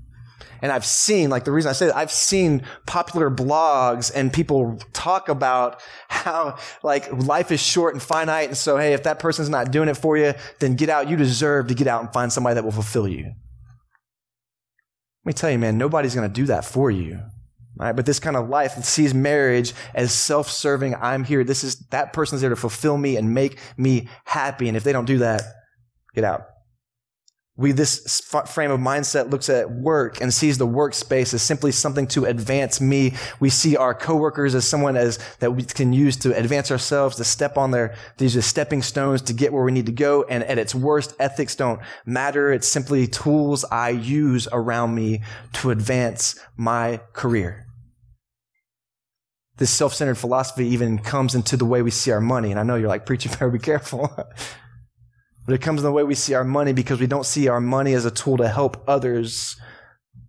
And 0.61 0.71
I've 0.71 0.85
seen, 0.85 1.29
like 1.29 1.43
the 1.43 1.51
reason 1.51 1.69
I 1.69 1.73
say 1.73 1.87
that, 1.87 1.95
I've 1.95 2.11
seen 2.11 2.63
popular 2.85 3.31
blogs 3.31 4.11
and 4.13 4.31
people 4.31 4.79
talk 4.93 5.27
about 5.27 5.81
how 6.07 6.57
like 6.83 7.11
life 7.11 7.51
is 7.51 7.59
short 7.59 7.95
and 7.95 8.01
finite. 8.01 8.49
And 8.49 8.57
so, 8.57 8.77
hey, 8.77 8.93
if 8.93 9.03
that 9.03 9.19
person's 9.19 9.49
not 9.49 9.71
doing 9.71 9.89
it 9.89 9.97
for 9.97 10.17
you, 10.17 10.33
then 10.59 10.75
get 10.75 10.89
out. 10.89 11.09
You 11.09 11.17
deserve 11.17 11.67
to 11.67 11.73
get 11.73 11.87
out 11.87 12.01
and 12.01 12.13
find 12.13 12.31
somebody 12.31 12.53
that 12.55 12.63
will 12.63 12.71
fulfill 12.71 13.07
you. 13.07 13.23
Let 15.23 15.25
me 15.25 15.33
tell 15.33 15.49
you, 15.49 15.57
man, 15.57 15.77
nobody's 15.77 16.13
going 16.13 16.29
to 16.29 16.33
do 16.33 16.45
that 16.45 16.63
for 16.63 16.91
you. 16.91 17.19
Right? 17.77 17.95
But 17.95 18.05
this 18.05 18.19
kind 18.19 18.35
of 18.35 18.49
life 18.49 18.75
that 18.75 18.85
sees 18.85 19.13
marriage 19.13 19.73
as 19.95 20.13
self-serving. 20.13 20.93
I'm 20.93 21.23
here. 21.23 21.43
This 21.43 21.63
is, 21.63 21.79
that 21.87 22.13
person's 22.13 22.41
there 22.41 22.49
to 22.51 22.55
fulfill 22.55 22.97
me 22.97 23.17
and 23.17 23.33
make 23.33 23.57
me 23.77 24.09
happy. 24.25 24.67
And 24.67 24.77
if 24.77 24.83
they 24.83 24.91
don't 24.91 25.05
do 25.05 25.19
that, 25.19 25.41
get 26.13 26.23
out. 26.23 26.41
We, 27.61 27.73
this 27.73 28.21
frame 28.47 28.71
of 28.71 28.79
mindset 28.79 29.29
looks 29.29 29.47
at 29.47 29.71
work 29.71 30.19
and 30.19 30.33
sees 30.33 30.57
the 30.57 30.65
workspace 30.65 31.31
as 31.35 31.43
simply 31.43 31.71
something 31.71 32.07
to 32.07 32.25
advance 32.25 32.81
me. 32.81 33.13
We 33.39 33.51
see 33.51 33.77
our 33.77 33.93
coworkers 33.93 34.55
as 34.55 34.67
someone 34.67 34.97
as 34.97 35.19
that 35.39 35.51
we 35.51 35.63
can 35.63 35.93
use 35.93 36.17
to 36.17 36.35
advance 36.35 36.71
ourselves, 36.71 37.17
to 37.17 37.23
step 37.23 37.57
on 37.57 37.69
their, 37.69 37.93
these 38.17 38.35
are 38.35 38.41
stepping 38.41 38.81
stones 38.81 39.21
to 39.23 39.33
get 39.33 39.53
where 39.53 39.63
we 39.63 39.71
need 39.71 39.85
to 39.85 39.91
go. 39.91 40.23
And 40.23 40.43
at 40.43 40.57
its 40.57 40.73
worst, 40.73 41.13
ethics 41.19 41.55
don't 41.55 41.79
matter. 42.03 42.51
It's 42.51 42.67
simply 42.67 43.05
tools 43.05 43.63
I 43.65 43.89
use 43.89 44.47
around 44.51 44.95
me 44.95 45.21
to 45.53 45.69
advance 45.69 46.39
my 46.57 46.99
career. 47.13 47.67
This 49.57 49.69
self-centered 49.69 50.17
philosophy 50.17 50.65
even 50.69 50.97
comes 50.97 51.35
into 51.35 51.57
the 51.57 51.65
way 51.65 51.83
we 51.83 51.91
see 51.91 52.09
our 52.09 52.21
money. 52.21 52.49
And 52.49 52.59
I 52.59 52.63
know 52.63 52.73
you're 52.73 52.89
like, 52.89 53.05
preacher, 53.05 53.29
better 53.33 53.51
be 53.51 53.59
careful. 53.59 54.09
But 55.45 55.55
it 55.55 55.61
comes 55.61 55.81
in 55.81 55.85
the 55.85 55.91
way 55.91 56.03
we 56.03 56.15
see 56.15 56.33
our 56.33 56.43
money 56.43 56.73
because 56.73 56.99
we 56.99 57.07
don't 57.07 57.25
see 57.25 57.47
our 57.47 57.61
money 57.61 57.93
as 57.93 58.05
a 58.05 58.11
tool 58.11 58.37
to 58.37 58.47
help 58.47 58.83
others, 58.87 59.55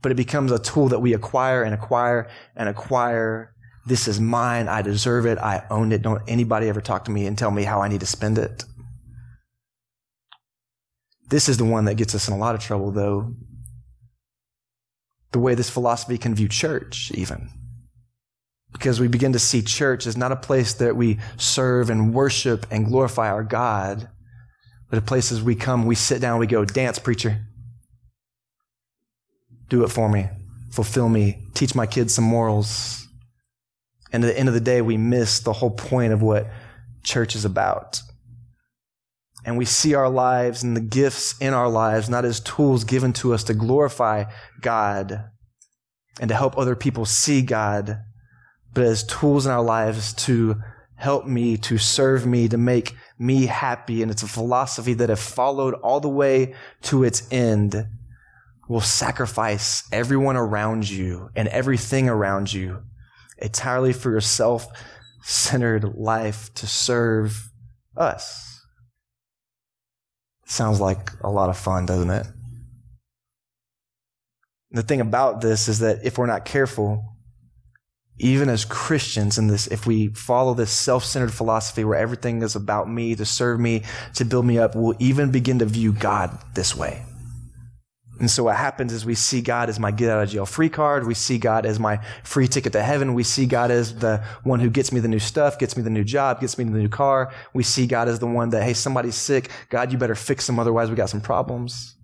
but 0.00 0.10
it 0.10 0.16
becomes 0.16 0.52
a 0.52 0.58
tool 0.58 0.88
that 0.88 1.00
we 1.00 1.12
acquire 1.12 1.62
and 1.62 1.74
acquire 1.74 2.30
and 2.56 2.68
acquire. 2.68 3.54
This 3.86 4.08
is 4.08 4.20
mine. 4.20 4.68
I 4.68 4.80
deserve 4.82 5.26
it. 5.26 5.38
I 5.38 5.64
own 5.70 5.92
it. 5.92 6.02
Don't 6.02 6.22
anybody 6.28 6.68
ever 6.68 6.80
talk 6.80 7.04
to 7.06 7.10
me 7.10 7.26
and 7.26 7.36
tell 7.36 7.50
me 7.50 7.64
how 7.64 7.82
I 7.82 7.88
need 7.88 8.00
to 8.00 8.06
spend 8.06 8.38
it. 8.38 8.64
This 11.28 11.48
is 11.48 11.56
the 11.56 11.64
one 11.64 11.86
that 11.86 11.94
gets 11.94 12.14
us 12.14 12.28
in 12.28 12.34
a 12.34 12.38
lot 12.38 12.54
of 12.54 12.60
trouble, 12.60 12.90
though. 12.90 13.34
The 15.32 15.38
way 15.38 15.54
this 15.54 15.70
philosophy 15.70 16.18
can 16.18 16.34
view 16.34 16.48
church, 16.48 17.10
even. 17.14 17.48
Because 18.72 19.00
we 19.00 19.08
begin 19.08 19.32
to 19.32 19.38
see 19.38 19.62
church 19.62 20.06
as 20.06 20.16
not 20.16 20.32
a 20.32 20.36
place 20.36 20.74
that 20.74 20.96
we 20.96 21.18
serve 21.36 21.90
and 21.90 22.14
worship 22.14 22.66
and 22.70 22.86
glorify 22.86 23.30
our 23.30 23.42
God 23.42 24.08
but 24.92 24.96
the 24.96 25.08
places 25.08 25.42
we 25.42 25.54
come, 25.54 25.86
we 25.86 25.94
sit 25.94 26.20
down, 26.20 26.38
we 26.38 26.46
go, 26.46 26.66
dance, 26.66 26.98
preacher. 26.98 27.38
Do 29.70 29.84
it 29.84 29.88
for 29.88 30.06
me. 30.06 30.28
Fulfill 30.70 31.08
me. 31.08 31.46
Teach 31.54 31.74
my 31.74 31.86
kids 31.86 32.12
some 32.12 32.26
morals. 32.26 33.08
And 34.12 34.22
at 34.22 34.26
the 34.26 34.38
end 34.38 34.50
of 34.50 34.54
the 34.54 34.60
day, 34.60 34.82
we 34.82 34.98
miss 34.98 35.40
the 35.40 35.54
whole 35.54 35.70
point 35.70 36.12
of 36.12 36.20
what 36.20 36.46
church 37.04 37.34
is 37.34 37.46
about. 37.46 38.02
And 39.46 39.56
we 39.56 39.64
see 39.64 39.94
our 39.94 40.10
lives 40.10 40.62
and 40.62 40.76
the 40.76 40.82
gifts 40.82 41.38
in 41.38 41.54
our 41.54 41.70
lives 41.70 42.10
not 42.10 42.26
as 42.26 42.38
tools 42.40 42.84
given 42.84 43.14
to 43.14 43.32
us 43.32 43.44
to 43.44 43.54
glorify 43.54 44.24
God 44.60 45.24
and 46.20 46.28
to 46.28 46.34
help 46.34 46.58
other 46.58 46.76
people 46.76 47.06
see 47.06 47.40
God, 47.40 47.98
but 48.74 48.84
as 48.84 49.04
tools 49.04 49.46
in 49.46 49.52
our 49.52 49.64
lives 49.64 50.12
to 50.26 50.60
help 50.96 51.24
me, 51.26 51.56
to 51.56 51.78
serve 51.78 52.26
me, 52.26 52.46
to 52.46 52.58
make 52.58 52.94
me 53.22 53.46
happy. 53.46 54.02
And 54.02 54.10
it's 54.10 54.22
a 54.22 54.28
philosophy 54.28 54.94
that 54.94 55.10
if 55.10 55.18
followed 55.18 55.74
all 55.74 56.00
the 56.00 56.08
way 56.08 56.54
to 56.82 57.04
its 57.04 57.26
end 57.30 57.86
will 58.68 58.80
sacrifice 58.80 59.84
everyone 59.92 60.36
around 60.36 60.88
you 60.88 61.30
and 61.36 61.48
everything 61.48 62.08
around 62.08 62.52
you 62.52 62.82
entirely 63.38 63.92
for 63.92 64.10
your 64.10 64.20
self 64.20 64.66
centered 65.22 65.94
life 65.94 66.52
to 66.54 66.66
serve 66.66 67.50
us. 67.96 68.60
Sounds 70.46 70.80
like 70.80 71.10
a 71.22 71.30
lot 71.30 71.48
of 71.48 71.56
fun, 71.56 71.86
doesn't 71.86 72.10
it? 72.10 72.26
The 74.72 74.82
thing 74.82 75.00
about 75.00 75.40
this 75.40 75.68
is 75.68 75.78
that 75.80 76.04
if 76.04 76.18
we're 76.18 76.26
not 76.26 76.44
careful, 76.44 77.11
even 78.18 78.48
as 78.48 78.64
Christians 78.64 79.38
in 79.38 79.46
this, 79.46 79.66
if 79.66 79.86
we 79.86 80.08
follow 80.08 80.54
this 80.54 80.70
self-centered 80.70 81.32
philosophy 81.32 81.84
where 81.84 81.98
everything 81.98 82.42
is 82.42 82.54
about 82.54 82.88
me, 82.88 83.14
to 83.14 83.24
serve 83.24 83.58
me, 83.58 83.82
to 84.14 84.24
build 84.24 84.44
me 84.44 84.58
up, 84.58 84.76
we'll 84.76 84.96
even 84.98 85.30
begin 85.30 85.58
to 85.60 85.64
view 85.64 85.92
God 85.92 86.38
this 86.54 86.76
way. 86.76 87.04
And 88.20 88.30
so 88.30 88.44
what 88.44 88.56
happens 88.56 88.92
is 88.92 89.04
we 89.04 89.16
see 89.16 89.40
God 89.40 89.68
as 89.68 89.80
my 89.80 89.90
get 89.90 90.10
out 90.10 90.22
of 90.22 90.28
jail 90.28 90.46
free 90.46 90.68
card. 90.68 91.06
We 91.06 91.14
see 91.14 91.38
God 91.38 91.66
as 91.66 91.80
my 91.80 92.04
free 92.22 92.46
ticket 92.46 92.72
to 92.74 92.82
heaven. 92.82 93.14
We 93.14 93.24
see 93.24 93.46
God 93.46 93.72
as 93.72 93.96
the 93.96 94.22
one 94.44 94.60
who 94.60 94.70
gets 94.70 94.92
me 94.92 95.00
the 95.00 95.08
new 95.08 95.18
stuff, 95.18 95.58
gets 95.58 95.76
me 95.76 95.82
the 95.82 95.90
new 95.90 96.04
job, 96.04 96.40
gets 96.40 96.56
me 96.56 96.62
the 96.62 96.70
new 96.70 96.88
car. 96.88 97.32
We 97.52 97.64
see 97.64 97.88
God 97.88 98.08
as 98.08 98.20
the 98.20 98.28
one 98.28 98.50
that, 98.50 98.62
hey, 98.62 98.74
somebody's 98.74 99.16
sick. 99.16 99.50
God, 99.70 99.90
you 99.90 99.98
better 99.98 100.14
fix 100.14 100.46
them. 100.46 100.60
Otherwise 100.60 100.88
we 100.88 100.94
got 100.94 101.10
some 101.10 101.22
problems. 101.22 101.96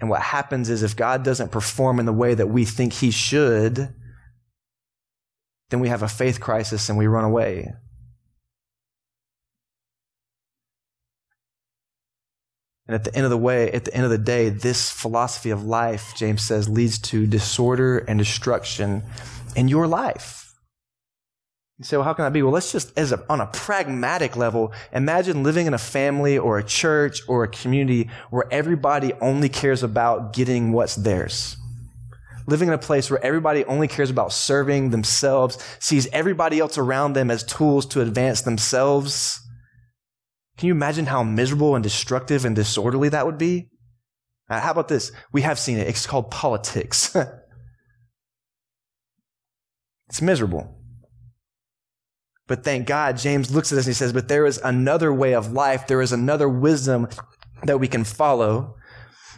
And 0.00 0.08
what 0.08 0.22
happens 0.22 0.68
is 0.70 0.84
if 0.84 0.94
God 0.94 1.24
doesn't 1.24 1.50
perform 1.50 1.98
in 1.98 2.06
the 2.06 2.12
way 2.12 2.34
that 2.34 2.48
we 2.48 2.64
think 2.64 2.92
he 2.92 3.10
should, 3.10 3.92
then 5.72 5.80
we 5.80 5.88
have 5.88 6.02
a 6.02 6.08
faith 6.08 6.38
crisis 6.38 6.90
and 6.90 6.98
we 6.98 7.06
run 7.06 7.24
away. 7.24 7.72
And 12.86 12.94
at 12.94 13.04
the 13.04 13.14
end 13.16 13.24
of 13.24 13.30
the 13.30 13.38
way, 13.38 13.70
at 13.72 13.86
the 13.86 13.94
end 13.94 14.04
of 14.04 14.10
the 14.10 14.18
day, 14.18 14.50
this 14.50 14.90
philosophy 14.90 15.48
of 15.48 15.64
life, 15.64 16.12
James 16.14 16.42
says, 16.42 16.68
leads 16.68 16.98
to 16.98 17.26
disorder 17.26 17.98
and 18.00 18.18
destruction 18.18 19.04
in 19.56 19.68
your 19.68 19.86
life. 19.86 20.52
You 21.78 21.86
say, 21.86 21.96
well, 21.96 22.04
how 22.04 22.12
can 22.12 22.26
that 22.26 22.34
be? 22.34 22.42
Well, 22.42 22.52
let's 22.52 22.70
just, 22.70 22.96
as 22.98 23.12
a, 23.12 23.24
on 23.30 23.40
a 23.40 23.46
pragmatic 23.46 24.36
level, 24.36 24.72
imagine 24.92 25.42
living 25.42 25.66
in 25.66 25.72
a 25.72 25.78
family 25.78 26.36
or 26.36 26.58
a 26.58 26.62
church 26.62 27.22
or 27.28 27.44
a 27.44 27.48
community 27.48 28.10
where 28.28 28.44
everybody 28.52 29.14
only 29.22 29.48
cares 29.48 29.82
about 29.82 30.34
getting 30.34 30.72
what's 30.72 30.96
theirs 30.96 31.56
living 32.46 32.68
in 32.68 32.74
a 32.74 32.78
place 32.78 33.10
where 33.10 33.24
everybody 33.24 33.64
only 33.64 33.88
cares 33.88 34.10
about 34.10 34.32
serving 34.32 34.90
themselves, 34.90 35.58
sees 35.78 36.08
everybody 36.12 36.58
else 36.58 36.78
around 36.78 37.12
them 37.12 37.30
as 37.30 37.44
tools 37.44 37.86
to 37.86 38.00
advance 38.00 38.42
themselves. 38.42 39.40
Can 40.56 40.68
you 40.68 40.74
imagine 40.74 41.06
how 41.06 41.22
miserable 41.22 41.74
and 41.74 41.82
destructive 41.82 42.44
and 42.44 42.54
disorderly 42.54 43.08
that 43.08 43.26
would 43.26 43.38
be? 43.38 43.70
Uh, 44.48 44.60
how 44.60 44.72
about 44.72 44.88
this? 44.88 45.12
We 45.32 45.42
have 45.42 45.58
seen 45.58 45.78
it. 45.78 45.88
It's 45.88 46.06
called 46.06 46.30
politics. 46.30 47.16
it's 50.08 50.20
miserable. 50.20 50.78
But 52.48 52.64
thank 52.64 52.86
God, 52.86 53.16
James 53.16 53.54
looks 53.54 53.72
at 53.72 53.76
this 53.76 53.86
and 53.86 53.92
he 53.92 53.96
says, 53.96 54.12
But 54.12 54.28
there 54.28 54.44
is 54.44 54.58
another 54.58 55.12
way 55.12 55.34
of 55.34 55.52
life. 55.52 55.86
There 55.86 56.02
is 56.02 56.12
another 56.12 56.48
wisdom 56.48 57.08
that 57.62 57.78
we 57.78 57.88
can 57.88 58.04
follow. 58.04 58.76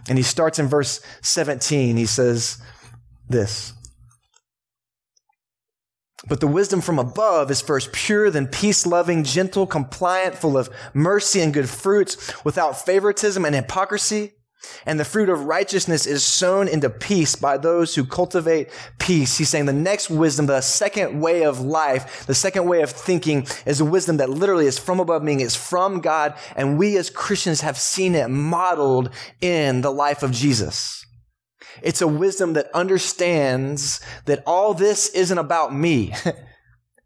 And 0.09 0.19
he 0.19 0.25
starts 0.25 0.59
in 0.59 0.67
verse 0.67 1.01
17. 1.23 1.97
He 1.97 2.07
says, 2.07 2.61
this. 3.29 3.73
But 6.27 6.41
the 6.41 6.47
wisdom 6.47 6.81
from 6.81 6.99
above 6.99 7.51
is 7.51 7.61
first 7.61 7.93
pure, 7.93 8.31
then 8.31 8.47
peace 8.47 8.87
loving, 8.87 9.25
gentle, 9.25 9.67
compliant, 9.67 10.35
full 10.35 10.57
of 10.57 10.71
mercy 10.95 11.41
and 11.41 11.53
good 11.53 11.69
fruits, 11.69 12.45
without 12.45 12.83
favoritism 12.83 13.45
and 13.45 13.55
hypocrisy. 13.55 14.33
And 14.87 14.99
the 14.99 15.05
fruit 15.05 15.29
of 15.29 15.45
righteousness 15.45 16.07
is 16.07 16.25
sown 16.25 16.69
into 16.69 16.89
peace 16.89 17.37
by 17.37 17.59
those 17.59 17.95
who 17.95 18.05
cultivate 18.05 18.71
peace. 18.99 19.37
He's 19.37 19.51
saying 19.51 19.67
the 19.67 19.75
next 19.75 20.09
wisdom, 20.09 20.47
the 20.47 20.63
second 20.63 21.21
way 21.21 21.45
of 21.45 21.61
life, 21.61 22.27
the 22.27 22.35
second 22.35 22.67
way 22.67 22.81
of 22.81 22.91
thinking 22.91 23.47
is 23.67 23.81
a 23.81 23.85
wisdom 23.85 24.17
that 24.17 24.31
literally 24.31 24.67
is 24.67 24.79
from 24.79 25.01
above, 25.01 25.23
meaning 25.23 25.45
it's 25.45 25.55
from 25.55 26.01
God. 26.01 26.35
And 26.57 26.79
we 26.79 26.97
as 26.97 27.11
Christians 27.11 27.61
have 27.61 27.77
seen 27.79 28.15
it 28.15 28.29
modeled 28.29 29.11
in 29.43 29.83
the 29.83 29.93
life 29.93 30.23
of 30.23 30.31
Jesus. 30.31 31.04
It's 31.83 32.01
a 32.01 32.09
wisdom 32.09 32.55
that 32.55 32.71
understands 32.75 34.01
that 34.27 34.43
all 34.47 34.75
this 34.75 35.09
isn't 35.09 35.39
about 35.39 35.75
me. 35.75 36.15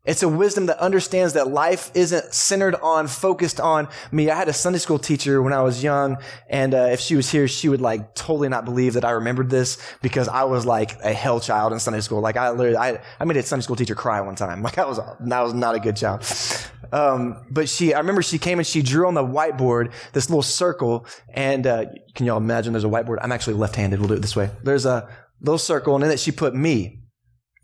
It's 0.08 0.22
a 0.22 0.28
wisdom 0.28 0.66
that 0.66 0.78
understands 0.78 1.34
that 1.34 1.48
life 1.48 1.90
isn't 1.94 2.32
centered 2.32 2.74
on, 2.76 3.08
focused 3.08 3.60
on 3.60 3.88
me. 4.10 4.30
I 4.30 4.36
had 4.36 4.48
a 4.48 4.54
Sunday 4.54 4.78
school 4.78 4.98
teacher 4.98 5.42
when 5.42 5.52
I 5.52 5.60
was 5.60 5.82
young, 5.82 6.16
and 6.48 6.72
uh, 6.72 6.88
if 6.92 6.98
she 6.98 7.14
was 7.14 7.30
here, 7.30 7.46
she 7.46 7.68
would 7.68 7.82
like 7.82 8.14
totally 8.14 8.48
not 8.48 8.64
believe 8.64 8.94
that 8.94 9.04
I 9.04 9.10
remembered 9.10 9.50
this 9.50 9.76
because 10.00 10.26
I 10.26 10.44
was 10.44 10.64
like 10.64 10.98
a 11.04 11.12
hell 11.12 11.40
child 11.40 11.74
in 11.74 11.78
Sunday 11.78 12.00
school. 12.00 12.22
Like 12.22 12.38
I 12.38 12.48
literally, 12.48 12.78
I, 12.78 13.02
I 13.20 13.26
made 13.26 13.36
a 13.36 13.42
Sunday 13.42 13.64
school 13.64 13.76
teacher 13.76 13.94
cry 13.94 14.22
one 14.22 14.34
time. 14.34 14.62
Like 14.68 14.78
I 14.78 14.86
was, 14.86 14.98
that 14.98 15.40
was 15.40 15.52
not 15.54 15.74
a 15.74 15.80
good 15.80 15.96
child. 15.96 16.22
Um, 16.92 17.44
but 17.50 17.68
she, 17.68 17.94
I 17.94 17.98
remember 17.98 18.22
she 18.22 18.38
came 18.38 18.58
and 18.58 18.66
she 18.66 18.82
drew 18.82 19.06
on 19.06 19.14
the 19.14 19.24
whiteboard 19.24 19.92
this 20.12 20.30
little 20.30 20.42
circle, 20.42 21.06
and 21.32 21.66
uh, 21.66 21.86
can 22.14 22.26
y'all 22.26 22.38
imagine? 22.38 22.72
There's 22.72 22.84
a 22.84 22.88
whiteboard. 22.88 23.18
I'm 23.20 23.32
actually 23.32 23.54
left-handed. 23.54 23.98
We'll 23.98 24.08
do 24.08 24.14
it 24.14 24.22
this 24.22 24.36
way. 24.36 24.50
There's 24.62 24.86
a 24.86 25.08
little 25.40 25.58
circle, 25.58 25.94
and 25.94 26.04
in 26.04 26.10
it 26.10 26.20
she 26.20 26.32
put 26.32 26.54
me. 26.54 26.98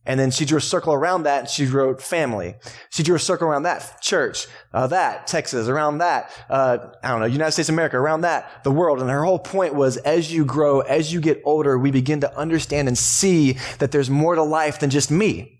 And 0.06 0.20
then 0.20 0.30
she 0.30 0.44
drew 0.44 0.58
a 0.58 0.60
circle 0.60 0.92
around 0.92 1.22
that 1.22 1.40
and 1.40 1.48
she 1.48 1.64
wrote 1.64 2.02
family. 2.02 2.56
She 2.90 3.02
drew 3.02 3.16
a 3.16 3.18
circle 3.18 3.48
around 3.48 3.62
that 3.62 4.02
church, 4.02 4.46
uh, 4.72 4.86
that 4.88 5.26
Texas, 5.26 5.66
around 5.66 5.98
that, 5.98 6.30
uh, 6.50 6.78
I 7.02 7.08
don't 7.08 7.20
know, 7.20 7.26
United 7.26 7.52
States 7.52 7.70
of 7.70 7.74
America, 7.74 7.96
around 7.96 8.20
that, 8.20 8.64
the 8.64 8.70
world. 8.70 9.00
And 9.00 9.08
her 9.08 9.24
whole 9.24 9.38
point 9.38 9.74
was 9.74 9.96
as 9.96 10.30
you 10.32 10.44
grow, 10.44 10.80
as 10.80 11.12
you 11.12 11.20
get 11.22 11.40
older, 11.44 11.78
we 11.78 11.90
begin 11.90 12.20
to 12.20 12.36
understand 12.36 12.86
and 12.86 12.98
see 12.98 13.56
that 13.78 13.92
there's 13.92 14.10
more 14.10 14.34
to 14.34 14.42
life 14.42 14.78
than 14.78 14.90
just 14.90 15.10
me. 15.10 15.58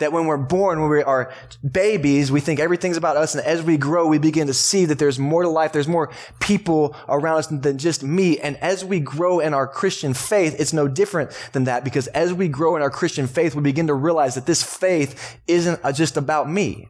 That 0.00 0.12
when 0.12 0.26
we're 0.26 0.36
born, 0.36 0.80
when 0.80 0.90
we 0.90 1.02
are 1.02 1.32
babies, 1.68 2.30
we 2.30 2.40
think 2.40 2.60
everything's 2.60 2.96
about 2.96 3.16
us. 3.16 3.34
And 3.34 3.44
as 3.44 3.62
we 3.62 3.76
grow, 3.78 4.06
we 4.06 4.18
begin 4.18 4.48
to 4.48 4.54
see 4.54 4.84
that 4.86 4.98
there's 4.98 5.18
more 5.18 5.42
to 5.42 5.48
life. 5.48 5.72
There's 5.72 5.88
more 5.88 6.10
people 6.40 6.96
around 7.08 7.38
us 7.38 7.46
than 7.46 7.78
just 7.78 8.02
me. 8.02 8.38
And 8.38 8.56
as 8.58 8.84
we 8.84 9.00
grow 9.00 9.40
in 9.40 9.54
our 9.54 9.66
Christian 9.66 10.12
faith, 10.12 10.56
it's 10.58 10.72
no 10.72 10.88
different 10.88 11.30
than 11.52 11.64
that 11.64 11.84
because 11.84 12.06
as 12.08 12.34
we 12.34 12.48
grow 12.48 12.76
in 12.76 12.82
our 12.82 12.90
Christian 12.90 13.26
faith, 13.26 13.54
we 13.54 13.62
begin 13.62 13.86
to 13.86 13.94
realize 13.94 14.34
that 14.34 14.46
this 14.46 14.62
faith 14.62 15.38
isn't 15.46 15.80
just 15.94 16.16
about 16.16 16.50
me 16.50 16.88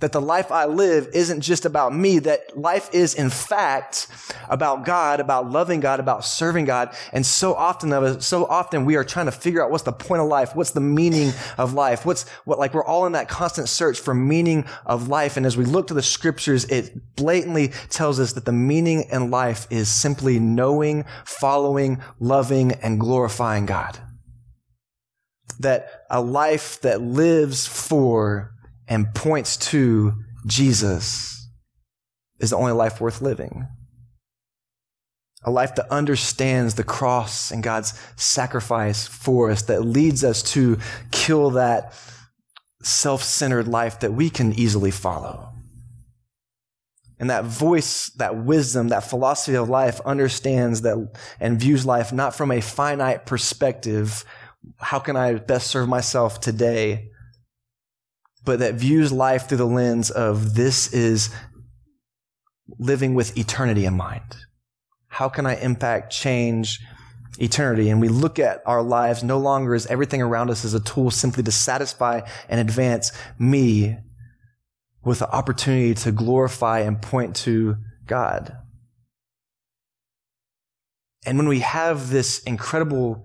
that 0.00 0.12
the 0.12 0.20
life 0.20 0.50
I 0.50 0.64
live 0.64 1.08
isn't 1.12 1.42
just 1.42 1.66
about 1.66 1.94
me, 1.94 2.18
that 2.20 2.58
life 2.58 2.88
is 2.92 3.14
in 3.14 3.30
fact 3.30 4.08
about 4.48 4.84
God, 4.84 5.20
about 5.20 5.50
loving 5.50 5.80
God, 5.80 6.00
about 6.00 6.24
serving 6.24 6.64
God. 6.64 6.94
And 7.12 7.24
so 7.24 7.54
often 7.54 7.92
of 7.92 8.02
us, 8.02 8.26
so 8.26 8.46
often 8.46 8.84
we 8.86 8.96
are 8.96 9.04
trying 9.04 9.26
to 9.26 9.32
figure 9.32 9.62
out 9.62 9.70
what's 9.70 9.84
the 9.84 9.92
point 9.92 10.22
of 10.22 10.28
life, 10.28 10.56
what's 10.56 10.70
the 10.72 10.80
meaning 10.80 11.32
of 11.58 11.74
life, 11.74 12.04
what's 12.04 12.28
what 12.44 12.58
like 12.58 12.74
we're 12.74 12.84
all 12.84 13.06
in 13.06 13.12
that 13.12 13.28
constant 13.28 13.68
search 13.68 14.00
for 14.00 14.14
meaning 14.14 14.64
of 14.86 15.08
life. 15.08 15.36
And 15.36 15.44
as 15.44 15.56
we 15.56 15.64
look 15.64 15.86
to 15.88 15.94
the 15.94 16.02
scriptures, 16.02 16.64
it 16.64 17.16
blatantly 17.16 17.68
tells 17.90 18.18
us 18.18 18.32
that 18.32 18.46
the 18.46 18.52
meaning 18.52 19.04
in 19.12 19.30
life 19.30 19.66
is 19.70 19.88
simply 19.88 20.38
knowing, 20.38 21.04
following, 21.24 22.00
loving, 22.18 22.72
and 22.72 22.98
glorifying 22.98 23.66
God. 23.66 23.98
That 25.58 26.06
a 26.08 26.22
life 26.22 26.80
that 26.80 27.02
lives 27.02 27.66
for 27.66 28.52
and 28.90 29.14
points 29.14 29.56
to 29.56 30.12
Jesus 30.46 31.48
is 32.40 32.50
the 32.50 32.56
only 32.56 32.72
life 32.72 33.00
worth 33.00 33.22
living. 33.22 33.68
A 35.44 35.50
life 35.50 35.76
that 35.76 35.90
understands 35.90 36.74
the 36.74 36.84
cross 36.84 37.50
and 37.50 37.62
God's 37.62 37.98
sacrifice 38.16 39.06
for 39.06 39.50
us, 39.50 39.62
that 39.62 39.82
leads 39.86 40.22
us 40.22 40.42
to 40.52 40.78
kill 41.12 41.50
that 41.50 41.94
self 42.82 43.22
centered 43.22 43.68
life 43.68 44.00
that 44.00 44.12
we 44.12 44.28
can 44.28 44.52
easily 44.52 44.90
follow. 44.90 45.48
And 47.18 47.30
that 47.30 47.44
voice, 47.44 48.08
that 48.16 48.36
wisdom, 48.36 48.88
that 48.88 49.04
philosophy 49.04 49.56
of 49.56 49.68
life 49.68 50.00
understands 50.04 50.82
that 50.82 51.12
and 51.38 51.60
views 51.60 51.86
life 51.86 52.12
not 52.12 52.34
from 52.34 52.50
a 52.50 52.60
finite 52.60 53.24
perspective. 53.24 54.24
How 54.78 54.98
can 54.98 55.16
I 55.16 55.34
best 55.34 55.68
serve 55.68 55.88
myself 55.88 56.40
today? 56.40 57.10
But 58.50 58.58
that 58.58 58.74
views 58.74 59.12
life 59.12 59.48
through 59.48 59.58
the 59.58 59.64
lens 59.64 60.10
of 60.10 60.56
this 60.56 60.92
is 60.92 61.30
living 62.80 63.14
with 63.14 63.38
eternity 63.38 63.84
in 63.84 63.94
mind. 63.94 64.38
How 65.06 65.28
can 65.28 65.46
I 65.46 65.54
impact 65.54 66.12
change 66.12 66.80
eternity? 67.38 67.90
And 67.90 68.00
we 68.00 68.08
look 68.08 68.40
at 68.40 68.60
our 68.66 68.82
lives 68.82 69.22
no 69.22 69.38
longer 69.38 69.72
as 69.72 69.86
everything 69.86 70.20
around 70.20 70.50
us 70.50 70.64
as 70.64 70.74
a 70.74 70.80
tool 70.80 71.12
simply 71.12 71.44
to 71.44 71.52
satisfy 71.52 72.22
and 72.48 72.60
advance 72.60 73.12
me, 73.38 73.98
with 75.04 75.20
the 75.20 75.30
opportunity 75.30 75.94
to 75.94 76.10
glorify 76.10 76.80
and 76.80 77.00
point 77.00 77.36
to 77.36 77.76
God. 78.04 78.56
And 81.24 81.38
when 81.38 81.46
we 81.46 81.60
have 81.60 82.10
this 82.10 82.40
incredible 82.40 83.24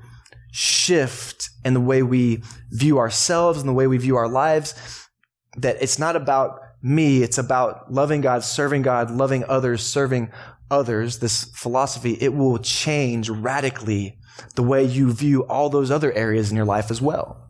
shift 0.52 1.50
in 1.64 1.74
the 1.74 1.82
way 1.82 2.04
we 2.04 2.44
view 2.70 3.00
ourselves 3.00 3.60
and 3.60 3.68
the 3.68 3.74
way 3.74 3.88
we 3.88 3.98
view 3.98 4.18
our 4.18 4.30
lives, 4.30 4.76
that 5.58 5.78
it's 5.82 6.00
not 6.00 6.16
about 6.16 6.60
me, 6.82 7.24
it's 7.24 7.38
about 7.38 7.92
loving 7.92 8.22
God, 8.22 8.44
serving 8.44 8.84
God, 8.84 9.10
loving 9.10 9.44
others, 9.48 9.84
serving 9.84 10.32
others, 10.70 11.20
this 11.20 11.46
philosophy, 11.46 12.18
it 12.20 12.34
will 12.34 12.58
change 12.58 13.30
radically 13.30 14.18
the 14.56 14.64
way 14.64 14.84
you 14.84 15.12
view 15.12 15.42
all 15.44 15.70
those 15.70 15.92
other 15.92 16.12
areas 16.14 16.50
in 16.50 16.58
your 16.58 16.66
life 16.66 16.92
as 16.92 17.02
well. 17.02 17.50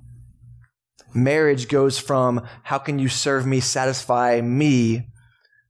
Marriage 1.13 1.67
goes 1.67 1.97
from 1.97 2.45
how 2.63 2.77
can 2.77 2.99
you 2.99 3.07
serve 3.07 3.45
me, 3.45 3.59
satisfy 3.59 4.41
me, 4.41 5.07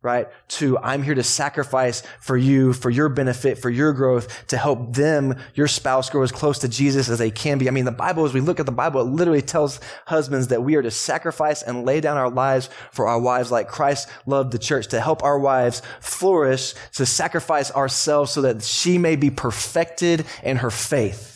right? 0.05 0.29
To 0.47 0.77
I'm 0.77 1.03
here 1.03 1.15
to 1.15 1.23
sacrifice 1.23 2.03
for 2.21 2.37
you, 2.37 2.71
for 2.71 2.89
your 2.89 3.09
benefit, 3.09 3.57
for 3.57 3.69
your 3.69 3.91
growth, 3.91 4.47
to 4.47 4.57
help 4.57 4.93
them, 4.93 5.37
your 5.55 5.67
spouse 5.67 6.09
grow 6.09 6.21
as 6.21 6.31
close 6.31 6.59
to 6.59 6.69
Jesus 6.69 7.09
as 7.09 7.19
they 7.19 7.31
can 7.31 7.57
be. 7.57 7.67
I 7.67 7.71
mean, 7.71 7.83
the 7.83 7.91
Bible, 7.91 8.23
as 8.23 8.33
we 8.33 8.39
look 8.39 8.61
at 8.61 8.65
the 8.65 8.71
Bible, 8.71 9.01
it 9.01 9.05
literally 9.05 9.41
tells 9.41 9.81
husbands 10.05 10.47
that 10.47 10.63
we 10.63 10.75
are 10.75 10.81
to 10.81 10.91
sacrifice 10.91 11.63
and 11.63 11.85
lay 11.85 11.99
down 11.99 12.15
our 12.15 12.29
lives 12.29 12.69
for 12.91 13.07
our 13.07 13.19
wives 13.19 13.51
like 13.51 13.67
Christ 13.67 14.07
loved 14.25 14.53
the 14.53 14.59
church, 14.59 14.87
to 14.87 15.01
help 15.01 15.23
our 15.23 15.39
wives 15.39 15.81
flourish, 15.99 16.73
to 16.93 17.05
sacrifice 17.05 17.71
ourselves 17.71 18.31
so 18.31 18.43
that 18.43 18.63
she 18.63 18.97
may 18.97 19.15
be 19.15 19.31
perfected 19.31 20.25
in 20.43 20.57
her 20.57 20.71
faith. 20.71 21.34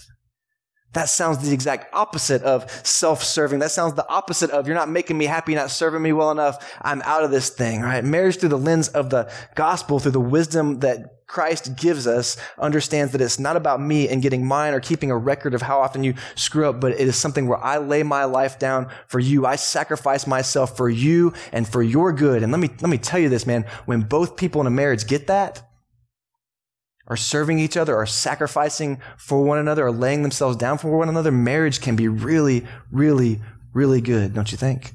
That 0.94 1.08
sounds 1.08 1.38
the 1.38 1.54
exact 1.54 1.94
opposite 1.94 2.42
of 2.42 2.70
self-serving. 2.86 3.60
That 3.60 3.72
sounds 3.72 3.94
the 3.94 4.08
opposite 4.10 4.50
of 4.50 4.66
you're 4.66 4.76
not 4.76 4.90
making 4.90 5.18
me 5.18 5.26
happy, 5.26 5.54
not 5.54 5.70
serving 5.70 6.02
me 6.02 6.14
well 6.14 6.32
enough. 6.32 6.78
I'm 6.82 7.04
out 7.04 7.24
of 7.24 7.30
this 7.30 7.50
thing, 7.50 7.82
right? 7.82 8.04
Marriage 8.04 8.38
through 8.38 8.50
the 8.50 8.58
lens 8.58 8.88
of 8.90 9.12
the 9.12 9.32
gospel, 9.56 10.00
through 10.00 10.12
the 10.12 10.20
wisdom 10.20 10.80
that 10.80 11.28
Christ 11.28 11.76
gives 11.76 12.08
us, 12.08 12.38
understands 12.58 13.12
that 13.12 13.22
it's 13.22 13.38
not 13.38 13.56
about 13.56 13.80
me 13.80 14.10
and 14.10 14.20
getting 14.20 14.48
mine 14.48 14.74
or 14.74 14.80
keeping 14.80 15.12
a 15.12 15.18
record 15.18 15.54
of 15.54 15.62
how 15.62 15.80
often 15.80 16.04
you 16.04 16.16
screw 16.34 16.68
up, 16.68 16.82
but 16.82 16.94
it 16.94 17.02
is 17.02 17.16
something 17.16 17.48
where 17.48 17.64
I 17.64 17.78
lay 17.78 18.02
my 18.02 18.24
life 18.24 18.58
down 18.58 18.90
for 19.06 19.20
you. 19.20 19.46
I 19.46 19.58
sacrifice 19.58 20.26
myself 20.26 20.76
for 20.76 20.90
you 20.90 21.34
and 21.52 21.68
for 21.68 21.84
your 21.84 22.14
good. 22.14 22.42
And 22.42 22.52
let 22.52 22.60
me, 22.60 22.72
let 22.82 22.90
me 22.90 22.98
tell 22.98 23.20
you 23.20 23.30
this, 23.30 23.46
man. 23.46 23.66
When 23.86 24.02
both 24.02 24.38
people 24.38 24.60
in 24.60 24.66
a 24.66 24.72
marriage 24.72 25.06
get 25.06 25.28
that, 25.28 25.69
are 27.10 27.18
serving 27.18 27.60
each 27.60 27.76
other, 27.76 27.96
are 27.96 28.06
sacrificing 28.06 29.02
for 29.18 29.44
one 29.44 29.58
another, 29.58 29.88
are 29.88 29.92
laying 29.92 30.22
themselves 30.22 30.56
down 30.56 30.78
for 30.78 30.96
one 30.96 31.10
another, 31.10 31.32
marriage 31.32 31.82
can 31.82 31.96
be 31.96 32.08
really, 32.08 32.66
really, 32.92 33.42
really 33.74 34.00
good, 34.00 34.34
don't 34.34 34.52
you 34.52 34.58
think? 34.58 34.94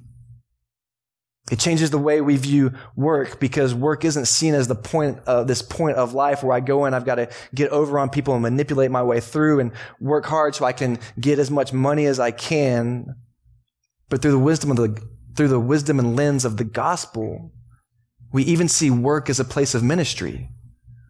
It 1.51 1.59
changes 1.59 1.91
the 1.91 1.99
way 1.99 2.23
we 2.23 2.37
view 2.37 2.73
work 2.97 3.39
because 3.39 3.75
work 3.75 4.05
isn't 4.05 4.27
seen 4.27 4.55
as 4.55 4.67
the 4.67 4.75
point 4.75 5.19
of 5.27 5.47
this 5.47 5.61
point 5.61 5.99
of 5.99 6.15
life 6.15 6.43
where 6.43 6.57
I 6.57 6.61
go 6.61 6.87
in, 6.87 6.95
I've 6.95 7.05
got 7.05 7.17
to 7.17 7.29
get 7.55 7.71
over 7.71 7.99
on 7.99 8.09
people 8.09 8.33
and 8.33 8.43
manipulate 8.43 8.91
my 8.91 9.03
way 9.03 9.21
through 9.21 9.61
and 9.61 9.73
work 10.01 10.25
hard 10.25 10.55
so 10.55 10.65
I 10.65 10.73
can 10.73 10.99
get 11.21 11.39
as 11.39 11.51
much 11.51 11.73
money 11.73 12.07
as 12.07 12.19
I 12.19 12.31
can. 12.31 13.15
But 14.09 14.23
through 14.23 14.31
the 14.31 14.39
wisdom 14.39 14.71
of 14.71 14.77
the, 14.79 14.99
through 15.37 15.49
the 15.49 15.61
wisdom 15.61 15.99
and 15.99 16.17
lens 16.17 16.47
of 16.47 16.57
the 16.57 16.65
gospel, 16.65 17.51
we 18.33 18.43
even 18.45 18.69
see 18.69 18.91
work 18.91 19.29
as 19.29 19.39
a 19.39 19.45
place 19.45 19.75
of 19.75 19.83
ministry 19.83 20.49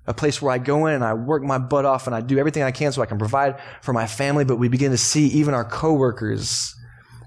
a 0.07 0.15
place 0.15 0.43
where 0.43 0.53
I 0.53 0.59
go 0.59 0.87
in 0.87 0.95
and 0.95 1.05
I 1.05 1.15
work 1.15 1.43
my 1.43 1.59
butt 1.59 1.85
off 1.85 2.07
and 2.07 2.15
I 2.15 2.21
do 2.21 2.39
everything 2.39 2.63
I 2.63 2.71
can 2.71 2.93
so 2.93 3.03
I 3.03 3.07
can 3.07 3.19
provide 3.19 3.61
for 3.81 3.93
my 3.93 4.07
family, 4.07 4.45
but 4.45 4.57
we 4.57 4.69
begin 4.69 4.91
to 4.91 4.99
see 4.99 5.29
even 5.29 5.55
our 5.55 5.65
coworkers 5.65 6.75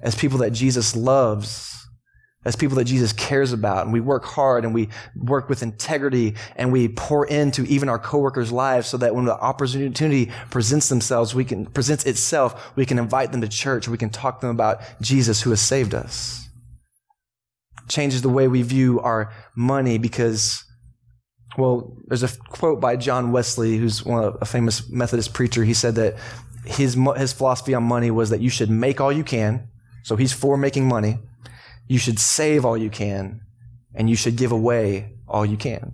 as 0.02 0.16
people 0.16 0.40
that 0.40 0.52
Jesus 0.52 0.96
loves, 0.96 1.88
as 2.46 2.56
people 2.56 2.78
that 2.78 2.86
Jesus 2.86 3.13
cares 3.13 3.52
about. 3.52 3.86
And 3.86 3.94
we 3.94 4.00
work 4.00 4.26
hard 4.26 4.63
and 4.63 4.76
we 4.76 4.90
work 5.16 5.50
with 5.50 5.63
integrity 5.63 6.36
and 6.56 6.72
we 6.72 6.88
pour 6.88 7.26
into 7.26 7.63
even 7.63 7.90
our 7.90 7.98
coworkers' 7.98 8.52
lives 8.52 8.88
so 8.88 8.98
that 8.98 9.16
when 9.16 9.26
the 9.26 9.36
opportunity 9.36 10.32
presents 10.52 10.88
themselves, 10.88 11.34
we 11.34 11.46
can, 11.46 11.66
presents 11.66 12.06
itself, 12.06 12.76
we 12.76 12.86
can 12.86 13.00
invite 13.00 13.32
them 13.32 13.42
to 13.42 13.48
church. 13.48 13.88
We 13.88 13.98
can 13.98 14.12
talk 14.12 14.40
to 14.40 14.48
them 14.48 14.56
about 14.56 14.82
Jesus 15.02 15.42
who 15.42 15.50
has 15.50 15.62
saved 15.62 15.96
us. 15.96 16.48
Changes 17.90 18.22
the 18.22 18.30
way 18.30 18.48
we 18.48 18.62
view 18.62 19.00
our 19.00 19.34
money 19.56 19.98
because 19.98 20.63
well, 21.58 21.91
there's 22.08 22.24
a 22.24 22.30
quote 22.50 22.80
by 22.80 22.96
John 22.96 23.32
Wesley, 23.32 23.78
who's 23.78 24.06
one 24.06 24.24
of, 24.24 24.38
a 24.41 24.46
famous 24.46 24.89
Methodist 24.89 25.34
preacher. 25.34 25.63
He 25.63 25.74
said 25.74 25.96
that 25.96 26.15
his 26.65 26.98
his 27.17 27.34
philosophy 27.34 27.74
on 27.74 27.84
money 27.84 28.12
was 28.12 28.30
that 28.30 28.41
you 28.41 28.50
should 28.50 28.70
make 28.70 29.02
all 29.02 29.12
you 29.12 29.24
can. 29.24 29.67
So 30.04 30.15
he's 30.15 30.34
for 30.34 30.58
making 30.58 30.88
money. 30.88 31.17
You 31.88 31.98
should 31.98 32.20
save 32.20 32.63
all 32.63 32.78
you 32.78 32.89
can, 32.89 33.41
and 33.96 34.10
you 34.10 34.15
should 34.15 34.36
give 34.36 34.52
away 34.52 35.13
all 35.28 35.46
you 35.46 35.58
can. 35.58 35.93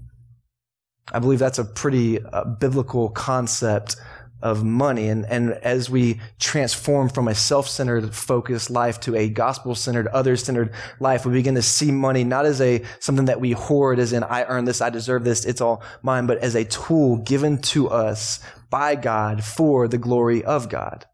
I 1.11 1.19
believe 1.19 1.39
that's 1.39 1.59
a 1.59 1.65
pretty 1.65 2.23
uh, 2.23 2.43
biblical 2.45 3.09
concept 3.09 3.95
of 4.43 4.63
money. 4.63 5.07
And, 5.07 5.25
and 5.25 5.53
as 5.53 5.89
we 5.89 6.19
transform 6.39 7.09
from 7.09 7.27
a 7.27 7.33
self-centered 7.33 8.13
focused 8.13 8.69
life 8.69 8.99
to 9.01 9.15
a 9.15 9.29
gospel-centered, 9.29 10.07
other-centered 10.07 10.71
life, 10.99 11.25
we 11.25 11.31
begin 11.31 11.55
to 11.55 11.61
see 11.61 11.91
money 11.91 12.23
not 12.23 12.45
as 12.45 12.61
a, 12.61 12.83
something 12.99 13.25
that 13.25 13.39
we 13.39 13.53
hoard 13.53 13.99
as 13.99 14.13
in, 14.13 14.23
I 14.23 14.43
earn 14.43 14.65
this, 14.65 14.81
I 14.81 14.89
deserve 14.89 15.23
this, 15.23 15.45
it's 15.45 15.61
all 15.61 15.81
mine, 16.01 16.27
but 16.27 16.37
as 16.39 16.55
a 16.55 16.65
tool 16.65 17.17
given 17.17 17.57
to 17.73 17.89
us 17.89 18.39
by 18.69 18.95
God 18.95 19.43
for 19.43 19.87
the 19.87 19.97
glory 19.97 20.43
of 20.43 20.69
God. 20.69 21.05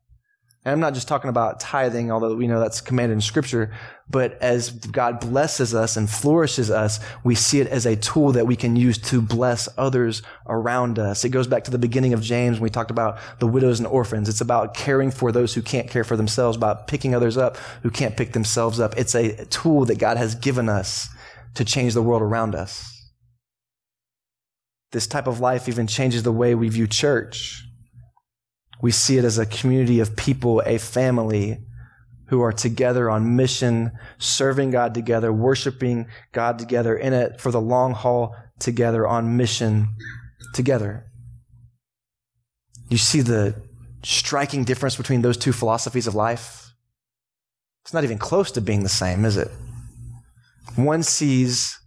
And 0.69 0.75
I'm 0.75 0.81
not 0.81 0.93
just 0.93 1.07
talking 1.07 1.31
about 1.31 1.59
tithing, 1.59 2.11
although 2.11 2.35
we 2.35 2.45
know 2.45 2.59
that's 2.59 2.79
commanded 2.79 3.15
in 3.15 3.21
scripture, 3.21 3.73
but 4.07 4.39
as 4.39 4.69
God 4.69 5.19
blesses 5.19 5.73
us 5.73 5.97
and 5.97 6.07
flourishes 6.07 6.69
us, 6.69 6.99
we 7.23 7.33
see 7.33 7.59
it 7.59 7.65
as 7.65 7.87
a 7.87 7.95
tool 7.95 8.33
that 8.33 8.45
we 8.45 8.55
can 8.55 8.75
use 8.75 8.99
to 8.99 9.19
bless 9.19 9.67
others 9.79 10.21
around 10.45 10.99
us. 10.99 11.25
It 11.25 11.29
goes 11.29 11.47
back 11.47 11.63
to 11.63 11.71
the 11.71 11.79
beginning 11.79 12.13
of 12.13 12.21
James 12.21 12.57
when 12.57 12.65
we 12.65 12.69
talked 12.69 12.91
about 12.91 13.17
the 13.39 13.47
widows 13.47 13.79
and 13.79 13.87
orphans. 13.87 14.29
It's 14.29 14.41
about 14.41 14.75
caring 14.75 15.09
for 15.09 15.31
those 15.31 15.55
who 15.55 15.63
can't 15.63 15.89
care 15.89 16.03
for 16.03 16.15
themselves, 16.15 16.55
about 16.55 16.87
picking 16.87 17.15
others 17.15 17.35
up 17.35 17.57
who 17.81 17.89
can't 17.89 18.15
pick 18.15 18.33
themselves 18.33 18.79
up. 18.79 18.95
It's 18.95 19.15
a 19.15 19.45
tool 19.45 19.85
that 19.85 19.97
God 19.97 20.17
has 20.17 20.35
given 20.35 20.69
us 20.69 21.09
to 21.55 21.65
change 21.65 21.95
the 21.95 22.03
world 22.03 22.21
around 22.21 22.53
us. 22.53 22.95
This 24.91 25.07
type 25.07 25.25
of 25.25 25.39
life 25.39 25.67
even 25.67 25.87
changes 25.87 26.21
the 26.21 26.31
way 26.31 26.53
we 26.53 26.69
view 26.69 26.85
church. 26.85 27.63
We 28.81 28.91
see 28.91 29.17
it 29.17 29.25
as 29.25 29.37
a 29.37 29.45
community 29.45 29.99
of 29.99 30.15
people, 30.15 30.61
a 30.65 30.77
family 30.77 31.59
who 32.27 32.41
are 32.41 32.53
together 32.53 33.09
on 33.09 33.35
mission, 33.35 33.91
serving 34.19 34.71
God 34.71 34.93
together, 34.93 35.33
worshiping 35.33 36.07
God 36.31 36.59
together, 36.59 36.95
in 36.95 37.11
it 37.13 37.41
for 37.41 37.51
the 37.51 37.59
long 37.59 37.93
haul 37.93 38.35
together, 38.59 39.07
on 39.07 39.35
mission 39.35 39.89
together. 40.53 41.05
You 42.89 42.97
see 42.97 43.21
the 43.21 43.55
striking 44.03 44.63
difference 44.63 44.95
between 44.95 45.21
those 45.21 45.37
two 45.37 45.51
philosophies 45.51 46.07
of 46.07 46.15
life? 46.15 46.73
It's 47.83 47.93
not 47.93 48.03
even 48.03 48.17
close 48.17 48.51
to 48.51 48.61
being 48.61 48.83
the 48.83 48.89
same, 48.89 49.25
is 49.25 49.35
it? 49.35 49.49
One 50.75 51.03
sees 51.03 51.79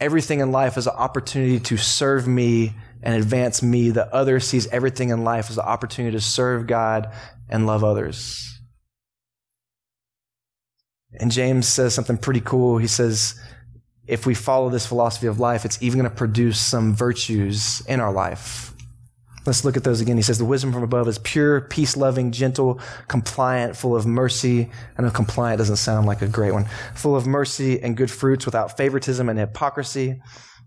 everything 0.00 0.40
in 0.40 0.50
life 0.50 0.76
as 0.76 0.86
an 0.86 0.94
opportunity 0.96 1.60
to 1.60 1.76
serve 1.76 2.26
me 2.26 2.72
and 3.02 3.14
advance 3.14 3.62
me. 3.62 3.90
The 3.90 4.12
other 4.14 4.40
sees 4.40 4.66
everything 4.68 5.10
in 5.10 5.24
life 5.24 5.50
as 5.50 5.58
an 5.58 5.64
opportunity 5.64 6.16
to 6.16 6.20
serve 6.20 6.66
God 6.66 7.12
and 7.48 7.66
love 7.66 7.84
others. 7.84 8.44
And 11.18 11.30
James 11.30 11.66
says 11.66 11.94
something 11.94 12.18
pretty 12.18 12.40
cool. 12.40 12.78
He 12.78 12.86
says, 12.86 13.40
if 14.06 14.26
we 14.26 14.34
follow 14.34 14.68
this 14.68 14.86
philosophy 14.86 15.26
of 15.26 15.40
life, 15.40 15.64
it's 15.64 15.82
even 15.82 16.00
going 16.00 16.10
to 16.10 16.16
produce 16.16 16.58
some 16.58 16.94
virtues 16.94 17.82
in 17.86 18.00
our 18.00 18.12
life. 18.12 18.74
Let's 19.46 19.64
look 19.64 19.78
at 19.78 19.84
those 19.84 20.02
again. 20.02 20.16
He 20.16 20.22
says, 20.22 20.36
the 20.36 20.44
wisdom 20.44 20.72
from 20.72 20.82
above 20.82 21.08
is 21.08 21.18
pure, 21.18 21.62
peace 21.62 21.96
loving, 21.96 22.32
gentle, 22.32 22.80
compliant, 23.06 23.76
full 23.76 23.96
of 23.96 24.04
mercy. 24.04 24.70
I 24.98 25.02
know 25.02 25.10
compliant 25.10 25.58
doesn't 25.58 25.76
sound 25.76 26.06
like 26.06 26.20
a 26.20 26.28
great 26.28 26.52
one. 26.52 26.66
Full 26.94 27.16
of 27.16 27.26
mercy 27.26 27.80
and 27.80 27.96
good 27.96 28.10
fruits 28.10 28.44
without 28.44 28.76
favoritism 28.76 29.28
and 29.28 29.38
hypocrisy 29.38 30.20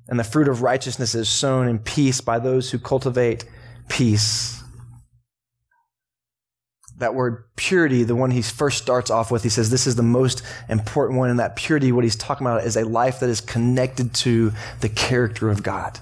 and 0.07 0.19
the 0.19 0.23
fruit 0.23 0.47
of 0.47 0.61
righteousness 0.61 1.15
is 1.15 1.29
sown 1.29 1.67
in 1.67 1.79
peace 1.79 2.21
by 2.21 2.39
those 2.39 2.71
who 2.71 2.79
cultivate 2.79 3.45
peace. 3.89 4.61
That 6.97 7.15
word 7.15 7.45
purity, 7.55 8.03
the 8.03 8.15
one 8.15 8.31
he 8.31 8.41
first 8.41 8.77
starts 8.77 9.09
off 9.09 9.31
with, 9.31 9.43
he 9.43 9.49
says 9.49 9.69
this 9.69 9.87
is 9.87 9.95
the 9.95 10.03
most 10.03 10.43
important 10.69 11.17
one. 11.17 11.29
And 11.29 11.39
that 11.39 11.55
purity, 11.55 11.91
what 11.91 12.03
he's 12.03 12.15
talking 12.15 12.45
about 12.45 12.63
is 12.63 12.77
a 12.77 12.85
life 12.85 13.19
that 13.21 13.29
is 13.29 13.41
connected 13.41 14.13
to 14.15 14.51
the 14.81 14.89
character 14.89 15.49
of 15.49 15.63
God. 15.63 15.99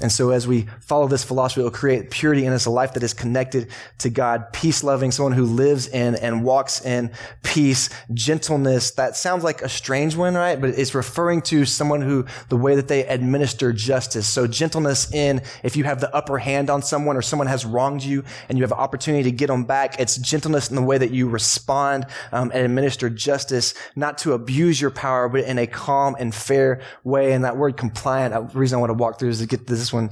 And 0.00 0.10
so 0.10 0.30
as 0.30 0.46
we 0.46 0.66
follow 0.80 1.08
this 1.08 1.24
philosophy, 1.24 1.60
it 1.60 1.64
will 1.64 1.70
create 1.70 2.10
purity 2.10 2.46
in 2.46 2.52
us, 2.52 2.66
a 2.66 2.70
life 2.70 2.94
that 2.94 3.02
is 3.02 3.14
connected 3.14 3.68
to 3.98 4.10
God, 4.10 4.52
peace 4.52 4.82
loving, 4.82 5.10
someone 5.10 5.32
who 5.32 5.44
lives 5.44 5.86
in 5.88 6.14
and 6.16 6.44
walks 6.44 6.84
in 6.84 7.10
peace, 7.42 7.90
gentleness. 8.14 8.92
That 8.92 9.16
sounds 9.16 9.44
like 9.44 9.62
a 9.62 9.68
strange 9.68 10.16
one, 10.16 10.34
right? 10.34 10.60
But 10.60 10.70
it's 10.70 10.94
referring 10.94 11.42
to 11.42 11.64
someone 11.64 12.00
who, 12.00 12.26
the 12.48 12.56
way 12.56 12.74
that 12.76 12.88
they 12.88 13.06
administer 13.06 13.72
justice. 13.72 14.26
So 14.26 14.46
gentleness 14.46 15.12
in, 15.12 15.42
if 15.62 15.76
you 15.76 15.84
have 15.84 16.00
the 16.00 16.14
upper 16.14 16.38
hand 16.38 16.70
on 16.70 16.82
someone 16.82 17.16
or 17.16 17.22
someone 17.22 17.48
has 17.48 17.64
wronged 17.64 18.02
you 18.02 18.24
and 18.48 18.58
you 18.58 18.64
have 18.64 18.72
an 18.72 18.78
opportunity 18.78 19.24
to 19.24 19.32
get 19.32 19.48
them 19.48 19.64
back, 19.64 20.00
it's 20.00 20.16
gentleness 20.16 20.70
in 20.70 20.76
the 20.76 20.82
way 20.82 20.98
that 20.98 21.10
you 21.10 21.28
respond 21.28 22.06
um, 22.32 22.50
and 22.54 22.64
administer 22.64 23.10
justice, 23.10 23.74
not 23.96 24.18
to 24.18 24.32
abuse 24.32 24.80
your 24.80 24.90
power, 24.90 25.28
but 25.28 25.44
in 25.44 25.58
a 25.58 25.66
calm 25.66 26.16
and 26.18 26.34
fair 26.34 26.80
way. 27.04 27.32
And 27.32 27.44
that 27.44 27.56
word 27.56 27.76
compliant, 27.76 28.52
the 28.52 28.58
reason 28.58 28.76
I 28.76 28.80
want 28.80 28.90
to 28.90 28.94
walk 28.94 29.18
through 29.18 29.30
is 29.30 29.40
to 29.40 29.46
get 29.46 29.66
this 29.66 29.89
one. 29.92 30.10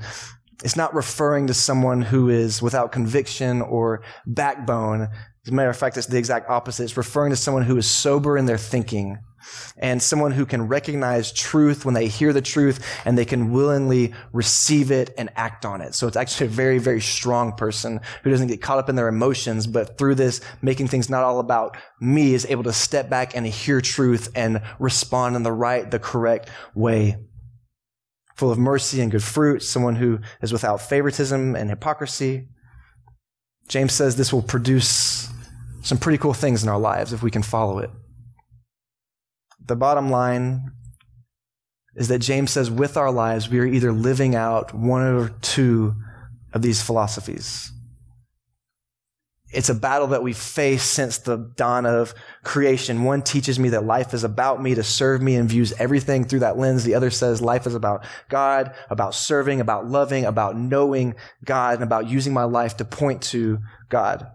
It's 0.65 0.77
not 0.77 0.95
referring 0.95 1.47
to 1.47 1.55
someone 1.55 2.03
who 2.03 2.29
is 2.29 2.61
without 2.61 2.91
conviction 2.91 3.63
or 3.63 4.03
backbone. 4.27 5.03
As 5.03 5.53
a 5.53 5.53
matter 5.53 5.71
of 5.71 5.77
fact, 5.77 5.97
it's 5.97 6.09
the 6.09 6.19
exact 6.19 6.51
opposite. 6.51 6.85
It's 6.85 6.97
referring 6.97 7.31
to 7.31 7.37
someone 7.37 7.63
who 7.63 7.77
is 7.77 7.89
sober 7.89 8.37
in 8.37 8.47
their 8.47 8.59
thinking 8.59 9.19
and 9.79 10.03
someone 10.03 10.33
who 10.33 10.45
can 10.47 10.69
recognize 10.69 11.33
truth 11.33 11.85
when 11.85 11.95
they 11.95 12.09
hear 12.09 12.33
the 12.33 12.43
truth 12.43 12.85
and 13.05 13.17
they 13.17 13.25
can 13.25 13.53
willingly 13.53 14.13
receive 14.33 14.91
it 14.91 15.15
and 15.17 15.31
act 15.37 15.65
on 15.65 15.81
it. 15.81 15.95
So 15.95 16.07
it's 16.07 16.17
actually 16.17 16.49
a 16.49 16.51
very, 16.51 16.79
very 16.79 17.01
strong 17.01 17.53
person 17.53 18.01
who 18.23 18.31
doesn't 18.31 18.49
get 18.49 18.61
caught 18.61 18.79
up 18.79 18.89
in 18.89 18.97
their 18.97 19.09
emotions, 19.09 19.67
but 19.67 19.99
through 19.99 20.17
this, 20.17 20.41
making 20.63 20.89
things 20.89 21.09
not 21.09 21.25
all 21.25 21.41
about 21.41 21.77
me 22.01 22.35
is 22.35 22.47
able 22.47 22.65
to 22.65 22.73
step 22.73 23.09
back 23.09 23.37
and 23.37 23.47
hear 23.47 23.81
truth 23.81 24.31
and 24.35 24.61
respond 24.79 25.37
in 25.37 25.43
the 25.43 25.53
right, 25.53 25.91
the 25.91 25.99
correct 25.99 26.51
way 26.75 27.17
full 28.39 28.53
of 28.53 28.59
mercy 28.59 29.01
and 29.01 29.11
good 29.11 29.23
fruit, 29.23 29.65
someone 29.65 29.97
who 29.97 30.21
is 30.41 30.53
without 30.53 30.81
favoritism 30.81 31.57
and 31.57 31.69
hypocrisy. 31.69 32.47
James 33.67 33.93
says 33.93 34.15
this 34.15 34.33
will 34.33 34.43
produce 34.43 35.29
some 35.83 35.99
pretty 35.99 36.19
cool 36.19 36.33
things 36.33 36.63
in 36.63 36.69
our 36.69 36.79
lives 36.79 37.13
if 37.13 37.21
we 37.21 37.33
can 37.33 37.43
follow 37.43 37.81
it. 37.81 37.91
The 39.67 39.75
bottom 39.75 40.09
line 40.09 40.71
is 41.97 42.07
that 42.09 42.21
James 42.21 42.53
says 42.53 42.71
with 42.71 42.97
our 42.97 43.11
lives, 43.11 43.49
we 43.49 43.59
are 43.59 43.67
either 43.67 43.91
living 43.91 44.37
out 44.37 44.73
one 44.73 45.03
or 45.03 45.31
two 45.43 45.97
of 46.53 46.63
these 46.63 46.81
philosophies. 46.81 47.73
It's 49.51 49.71
a 49.71 49.75
battle 49.75 50.09
that 50.09 50.23
we 50.23 50.35
face 50.35 50.83
since 50.83 51.19
the 51.19 51.37
dawn 51.57 51.87
of 51.87 52.15
creation. 52.45 53.05
One 53.05 53.23
teaches 53.23 53.59
me 53.59 53.71
that 53.71 53.85
life 53.85 54.13
is 54.13 54.23
about 54.23 54.63
me 54.63 54.75
to 54.75 54.83
serve 54.83 55.23
me 55.23 55.37
and 55.37 55.49
views 55.49 55.73
everything 55.79 56.25
through 56.25 56.41
that 56.41 56.59
lens. 56.59 56.85
The 56.85 56.95
other 56.95 57.11
says 57.11 57.41
life 57.41 57.67
is 57.67 57.75
about 57.75 58.05
God, 58.29 58.75
about 58.91 59.15
serving, 59.15 59.61
about 59.61 59.87
loving, 59.87 60.27
about 60.27 60.59
knowing 60.59 61.15
God, 61.45 61.77
and 61.77 61.83
about 61.83 62.09
using 62.09 62.35
my 62.35 62.45
life 62.45 62.77
to 62.77 62.85
point 62.85 63.23
to 63.23 63.59
God. 63.89 64.27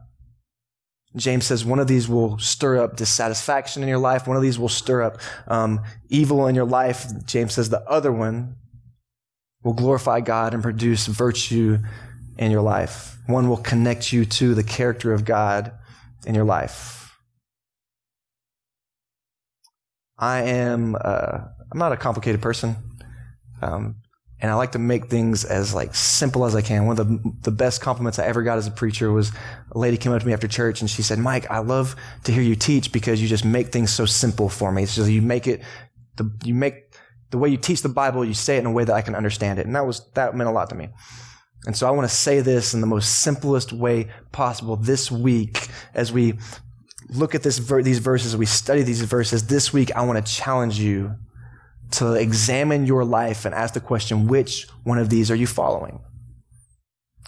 James 1.15 1.45
says 1.45 1.63
one 1.63 1.77
of 1.77 1.87
these 1.87 2.09
will 2.09 2.39
stir 2.39 2.83
up 2.83 2.95
dissatisfaction 2.95 3.83
in 3.83 3.89
your 3.89 3.99
life. 3.99 4.27
One 4.27 4.35
of 4.35 4.41
these 4.41 4.57
will 4.57 4.69
stir 4.69 5.03
up 5.03 5.19
um, 5.47 5.81
evil 6.09 6.47
in 6.47 6.55
your 6.55 6.65
life. 6.65 7.05
James 7.25 7.53
says 7.53 7.69
the 7.69 7.87
other 7.87 8.11
one 8.11 8.55
will 9.63 9.73
glorify 9.73 10.21
God 10.21 10.55
and 10.55 10.63
produce 10.63 11.05
virtue 11.05 11.77
in 12.37 12.51
your 12.51 12.61
life. 12.61 13.17
One 13.27 13.49
will 13.49 13.57
connect 13.57 14.11
you 14.11 14.25
to 14.25 14.53
the 14.53 14.63
character 14.63 15.13
of 15.13 15.25
God 15.25 15.71
in 16.25 16.35
your 16.35 16.45
life. 16.45 17.17
I 20.17 20.43
am, 20.43 20.95
uh, 20.95 21.39
I'm 21.71 21.77
not 21.77 21.91
a 21.91 21.97
complicated 21.97 22.41
person. 22.41 22.75
Um, 23.61 23.95
and 24.39 24.51
I 24.51 24.55
like 24.55 24.73
to 24.73 24.79
make 24.79 25.05
things 25.05 25.45
as 25.45 25.73
like 25.73 25.95
simple 25.95 26.45
as 26.45 26.53
I 26.53 26.61
can. 26.61 26.85
One 26.85 26.99
of 26.99 27.07
the, 27.07 27.33
the 27.43 27.51
best 27.51 27.79
compliments 27.81 28.19
I 28.19 28.25
ever 28.25 28.43
got 28.43 28.57
as 28.57 28.67
a 28.67 28.71
preacher 28.71 29.09
was 29.09 29.31
a 29.71 29.77
lady 29.77 29.95
came 29.95 30.11
up 30.11 30.19
to 30.19 30.27
me 30.27 30.33
after 30.33 30.49
church 30.49 30.81
and 30.81 30.89
she 30.89 31.01
said, 31.01 31.17
Mike, 31.17 31.49
I 31.49 31.59
love 31.59 31.95
to 32.25 32.33
hear 32.33 32.43
you 32.43 32.55
teach 32.55 32.91
because 32.91 33.21
you 33.21 33.29
just 33.29 33.45
make 33.45 33.67
things 33.71 33.93
so 33.93 34.05
simple 34.05 34.49
for 34.49 34.69
me. 34.71 34.85
So 34.85 35.05
you 35.05 35.21
make 35.21 35.47
it, 35.47 35.61
the, 36.17 36.29
you 36.43 36.53
make 36.53 36.93
the 37.31 37.37
way 37.37 37.47
you 37.47 37.57
teach 37.57 37.83
the 37.83 37.89
Bible, 37.89 38.25
you 38.25 38.33
say 38.33 38.57
it 38.57 38.59
in 38.59 38.65
a 38.65 38.71
way 38.71 38.83
that 38.83 38.93
I 38.93 39.01
can 39.01 39.15
understand 39.15 39.59
it. 39.59 39.65
And 39.65 39.75
that 39.77 39.85
was, 39.85 40.05
that 40.11 40.35
meant 40.35 40.49
a 40.49 40.53
lot 40.53 40.69
to 40.71 40.75
me. 40.75 40.89
And 41.65 41.75
so 41.75 41.87
I 41.87 41.91
want 41.91 42.09
to 42.09 42.15
say 42.15 42.41
this 42.41 42.73
in 42.73 42.81
the 42.81 42.87
most 42.87 43.19
simplest 43.19 43.71
way 43.71 44.09
possible 44.31 44.75
this 44.75 45.09
week 45.09 45.67
as 45.93 46.11
we 46.11 46.33
look 47.09 47.35
at 47.35 47.43
this, 47.43 47.57
these 47.57 47.99
verses, 47.99 48.35
we 48.35 48.45
study 48.45 48.81
these 48.81 49.01
verses 49.01 49.47
this 49.47 49.71
week. 49.71 49.95
I 49.95 50.01
want 50.03 50.25
to 50.25 50.31
challenge 50.31 50.79
you 50.79 51.15
to 51.91 52.13
examine 52.13 52.85
your 52.85 53.05
life 53.05 53.45
and 53.45 53.53
ask 53.53 53.73
the 53.73 53.79
question, 53.79 54.27
which 54.27 54.67
one 54.83 54.97
of 54.97 55.09
these 55.09 55.29
are 55.29 55.35
you 55.35 55.47
following? 55.47 56.01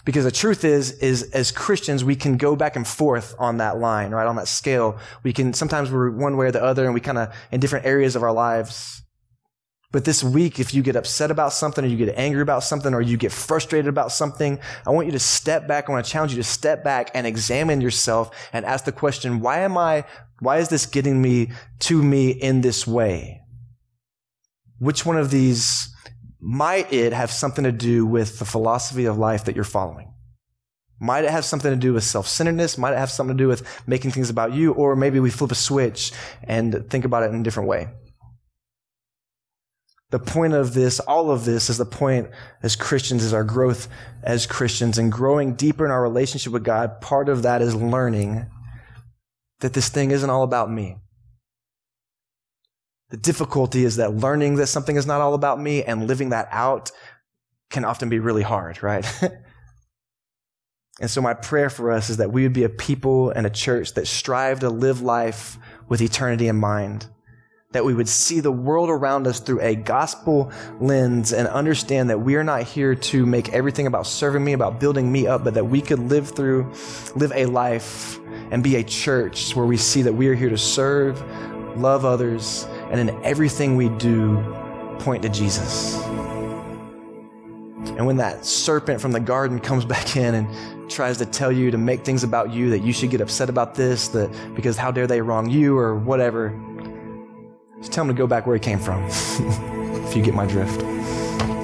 Because 0.04 0.24
the 0.24 0.30
truth 0.30 0.64
is, 0.64 0.92
is 0.98 1.24
as 1.32 1.50
Christians, 1.50 2.04
we 2.04 2.14
can 2.14 2.36
go 2.36 2.56
back 2.56 2.76
and 2.76 2.86
forth 2.86 3.34
on 3.38 3.56
that 3.56 3.78
line, 3.78 4.12
right? 4.12 4.26
On 4.26 4.36
that 4.36 4.48
scale. 4.48 4.98
We 5.22 5.32
can, 5.32 5.52
sometimes 5.52 5.90
we're 5.90 6.10
one 6.10 6.36
way 6.36 6.46
or 6.46 6.52
the 6.52 6.62
other 6.62 6.84
and 6.84 6.94
we 6.94 7.00
kind 7.00 7.18
of, 7.18 7.34
in 7.50 7.60
different 7.60 7.86
areas 7.86 8.16
of 8.16 8.22
our 8.22 8.32
lives. 8.32 9.02
But 9.92 10.04
this 10.04 10.22
week, 10.22 10.58
if 10.58 10.74
you 10.74 10.82
get 10.82 10.96
upset 10.96 11.30
about 11.30 11.52
something 11.52 11.84
or 11.84 11.88
you 11.88 11.96
get 11.96 12.18
angry 12.18 12.42
about 12.42 12.64
something 12.64 12.92
or 12.92 13.00
you 13.00 13.16
get 13.16 13.32
frustrated 13.32 13.88
about 13.88 14.10
something, 14.12 14.58
I 14.86 14.90
want 14.90 15.06
you 15.06 15.12
to 15.12 15.18
step 15.18 15.68
back. 15.68 15.88
I 15.88 15.92
want 15.92 16.04
to 16.04 16.10
challenge 16.10 16.32
you 16.32 16.38
to 16.38 16.48
step 16.48 16.82
back 16.82 17.10
and 17.14 17.26
examine 17.26 17.80
yourself 17.80 18.30
and 18.52 18.64
ask 18.64 18.84
the 18.84 18.92
question, 18.92 19.40
why 19.40 19.60
am 19.60 19.78
I, 19.78 20.04
why 20.40 20.58
is 20.58 20.68
this 20.68 20.86
getting 20.86 21.22
me 21.22 21.52
to 21.80 22.02
me 22.02 22.30
in 22.30 22.62
this 22.62 22.86
way? 22.86 23.42
Which 24.78 25.06
one 25.06 25.16
of 25.16 25.30
these 25.30 25.88
might 26.40 26.92
it 26.92 27.12
have 27.12 27.30
something 27.30 27.64
to 27.64 27.72
do 27.72 28.04
with 28.04 28.38
the 28.38 28.44
philosophy 28.44 29.04
of 29.04 29.16
life 29.16 29.44
that 29.44 29.54
you're 29.54 29.64
following? 29.64 30.12
Might 30.98 31.24
it 31.24 31.30
have 31.30 31.44
something 31.44 31.70
to 31.70 31.76
do 31.76 31.92
with 31.92 32.04
self-centeredness? 32.04 32.76
Might 32.76 32.92
it 32.92 32.98
have 32.98 33.10
something 33.10 33.36
to 33.36 33.42
do 33.42 33.48
with 33.48 33.82
making 33.86 34.10
things 34.10 34.30
about 34.30 34.52
you? 34.52 34.72
Or 34.72 34.96
maybe 34.96 35.20
we 35.20 35.30
flip 35.30 35.52
a 35.52 35.54
switch 35.54 36.12
and 36.42 36.88
think 36.90 37.04
about 37.04 37.22
it 37.22 37.30
in 37.30 37.40
a 37.40 37.42
different 37.42 37.68
way. 37.68 37.88
The 40.10 40.18
point 40.20 40.52
of 40.54 40.72
this, 40.72 41.00
all 41.00 41.30
of 41.30 41.44
this 41.44 41.68
is 41.68 41.78
the 41.78 41.84
point 41.84 42.30
as 42.62 42.76
Christians 42.76 43.24
is 43.24 43.32
our 43.32 43.42
growth 43.42 43.88
as 44.22 44.46
Christians 44.46 44.98
and 44.98 45.10
growing 45.10 45.54
deeper 45.54 45.84
in 45.84 45.90
our 45.90 46.02
relationship 46.02 46.52
with 46.52 46.62
God. 46.62 47.00
Part 47.00 47.28
of 47.28 47.42
that 47.42 47.60
is 47.60 47.74
learning 47.74 48.46
that 49.60 49.72
this 49.72 49.88
thing 49.88 50.12
isn't 50.12 50.30
all 50.30 50.44
about 50.44 50.70
me. 50.70 50.98
The 53.10 53.16
difficulty 53.16 53.84
is 53.84 53.96
that 53.96 54.14
learning 54.14 54.56
that 54.56 54.68
something 54.68 54.96
is 54.96 55.06
not 55.06 55.20
all 55.20 55.34
about 55.34 55.60
me 55.60 55.82
and 55.82 56.06
living 56.06 56.28
that 56.28 56.48
out 56.52 56.92
can 57.70 57.84
often 57.84 58.08
be 58.08 58.20
really 58.20 58.42
hard, 58.42 58.82
right? 58.84 59.04
and 61.00 61.10
so 61.10 61.20
my 61.20 61.34
prayer 61.34 61.70
for 61.70 61.90
us 61.90 62.10
is 62.10 62.18
that 62.18 62.32
we 62.32 62.44
would 62.44 62.52
be 62.52 62.64
a 62.64 62.68
people 62.68 63.30
and 63.30 63.44
a 63.44 63.50
church 63.50 63.94
that 63.94 64.06
strive 64.06 64.60
to 64.60 64.70
live 64.70 65.02
life 65.02 65.58
with 65.88 66.00
eternity 66.00 66.46
in 66.46 66.56
mind 66.56 67.08
that 67.76 67.84
we 67.84 67.92
would 67.92 68.08
see 68.08 68.40
the 68.40 68.50
world 68.50 68.88
around 68.88 69.26
us 69.26 69.38
through 69.38 69.60
a 69.60 69.74
gospel 69.74 70.50
lens 70.80 71.34
and 71.34 71.46
understand 71.46 72.08
that 72.08 72.18
we 72.18 72.34
are 72.34 72.42
not 72.42 72.62
here 72.62 72.94
to 72.94 73.26
make 73.26 73.52
everything 73.52 73.86
about 73.86 74.06
serving 74.06 74.42
me, 74.42 74.54
about 74.54 74.80
building 74.80 75.12
me 75.12 75.26
up, 75.26 75.44
but 75.44 75.52
that 75.52 75.64
we 75.64 75.82
could 75.82 75.98
live 75.98 76.30
through, 76.30 76.72
live 77.16 77.32
a 77.34 77.44
life 77.44 78.18
and 78.50 78.64
be 78.64 78.76
a 78.76 78.82
church 78.82 79.54
where 79.54 79.66
we 79.66 79.76
see 79.76 80.00
that 80.00 80.14
we 80.14 80.26
are 80.28 80.34
here 80.34 80.48
to 80.48 80.56
serve, 80.56 81.20
love 81.76 82.06
others, 82.06 82.66
and 82.90 82.98
in 82.98 83.10
everything 83.22 83.76
we 83.76 83.90
do, 83.90 84.38
point 85.00 85.22
to 85.22 85.28
Jesus. 85.28 86.02
And 87.96 88.06
when 88.06 88.16
that 88.16 88.46
serpent 88.46 89.02
from 89.02 89.12
the 89.12 89.20
garden 89.20 89.60
comes 89.60 89.84
back 89.84 90.16
in 90.16 90.34
and 90.34 90.90
tries 90.90 91.18
to 91.18 91.26
tell 91.26 91.52
you 91.52 91.70
to 91.70 91.78
make 91.78 92.06
things 92.06 92.24
about 92.24 92.52
you, 92.52 92.70
that 92.70 92.80
you 92.80 92.94
should 92.94 93.10
get 93.10 93.20
upset 93.20 93.50
about 93.50 93.74
this, 93.74 94.08
that 94.08 94.30
because 94.54 94.78
how 94.78 94.90
dare 94.90 95.06
they 95.06 95.20
wrong 95.20 95.50
you 95.50 95.76
or 95.76 95.94
whatever, 95.94 96.58
just 97.78 97.92
tell 97.92 98.02
him 98.02 98.08
to 98.08 98.14
go 98.14 98.26
back 98.26 98.46
where 98.46 98.56
he 98.56 98.60
came 98.60 98.78
from, 98.78 99.04
if 100.06 100.16
you 100.16 100.22
get 100.22 100.34
my 100.34 100.46
drift. 100.46 100.82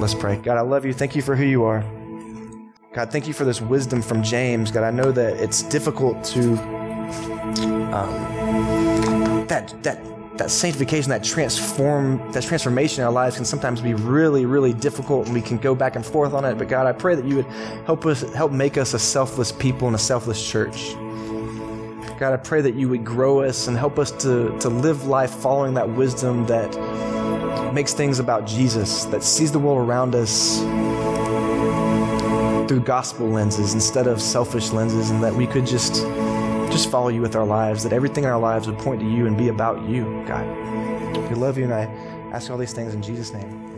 Let's 0.00 0.14
pray. 0.14 0.36
God, 0.36 0.58
I 0.58 0.62
love 0.62 0.84
you. 0.84 0.92
Thank 0.92 1.14
you 1.14 1.22
for 1.22 1.36
who 1.36 1.44
you 1.44 1.64
are. 1.64 1.84
God, 2.92 3.10
thank 3.10 3.26
you 3.26 3.32
for 3.32 3.44
this 3.44 3.60
wisdom 3.60 4.02
from 4.02 4.22
James. 4.22 4.70
God, 4.70 4.84
I 4.84 4.90
know 4.90 5.12
that 5.12 5.38
it's 5.38 5.62
difficult 5.62 6.22
to 6.24 6.52
um, 7.94 9.46
that 9.46 9.74
that 9.82 9.98
that 10.38 10.50
sanctification, 10.50 11.10
that 11.10 11.22
transform, 11.22 12.32
that 12.32 12.42
transformation 12.42 13.02
in 13.02 13.06
our 13.06 13.12
lives 13.12 13.36
can 13.36 13.44
sometimes 13.44 13.80
be 13.80 13.94
really, 13.94 14.46
really 14.46 14.72
difficult, 14.72 15.26
and 15.26 15.34
we 15.34 15.42
can 15.42 15.58
go 15.58 15.74
back 15.74 15.94
and 15.94 16.04
forth 16.04 16.32
on 16.32 16.44
it. 16.44 16.56
But 16.56 16.68
God, 16.68 16.86
I 16.86 16.92
pray 16.92 17.14
that 17.14 17.24
you 17.24 17.36
would 17.36 17.46
help 17.86 18.04
us, 18.06 18.22
help 18.32 18.50
make 18.52 18.76
us 18.76 18.94
a 18.94 18.98
selfless 18.98 19.52
people 19.52 19.86
and 19.86 19.94
a 19.94 20.00
selfless 20.00 20.44
church. 20.46 20.94
God, 22.22 22.34
I 22.34 22.36
pray 22.36 22.60
that 22.60 22.76
you 22.76 22.88
would 22.88 23.04
grow 23.04 23.40
us 23.40 23.66
and 23.66 23.76
help 23.76 23.98
us 23.98 24.12
to, 24.22 24.56
to 24.60 24.68
live 24.68 25.06
life 25.06 25.34
following 25.34 25.74
that 25.74 25.88
wisdom 25.88 26.46
that 26.46 26.72
makes 27.74 27.94
things 27.94 28.20
about 28.20 28.46
Jesus, 28.46 29.06
that 29.06 29.24
sees 29.24 29.50
the 29.50 29.58
world 29.58 29.78
around 29.78 30.14
us 30.14 30.58
through 32.68 32.78
gospel 32.84 33.26
lenses 33.26 33.74
instead 33.74 34.06
of 34.06 34.22
selfish 34.22 34.70
lenses, 34.70 35.10
and 35.10 35.20
that 35.20 35.34
we 35.34 35.48
could 35.48 35.66
just 35.66 35.94
just 36.70 36.92
follow 36.92 37.08
you 37.08 37.20
with 37.20 37.34
our 37.34 37.44
lives, 37.44 37.82
that 37.82 37.92
everything 37.92 38.22
in 38.22 38.30
our 38.30 38.38
lives 38.38 38.68
would 38.68 38.78
point 38.78 39.00
to 39.00 39.10
you 39.10 39.26
and 39.26 39.36
be 39.36 39.48
about 39.48 39.82
you, 39.88 40.04
God. 40.24 40.46
We 41.28 41.34
love 41.34 41.58
you, 41.58 41.64
and 41.64 41.74
I 41.74 41.86
ask 42.32 42.52
all 42.52 42.56
these 42.56 42.72
things 42.72 42.94
in 42.94 43.02
Jesus' 43.02 43.32
name. 43.32 43.71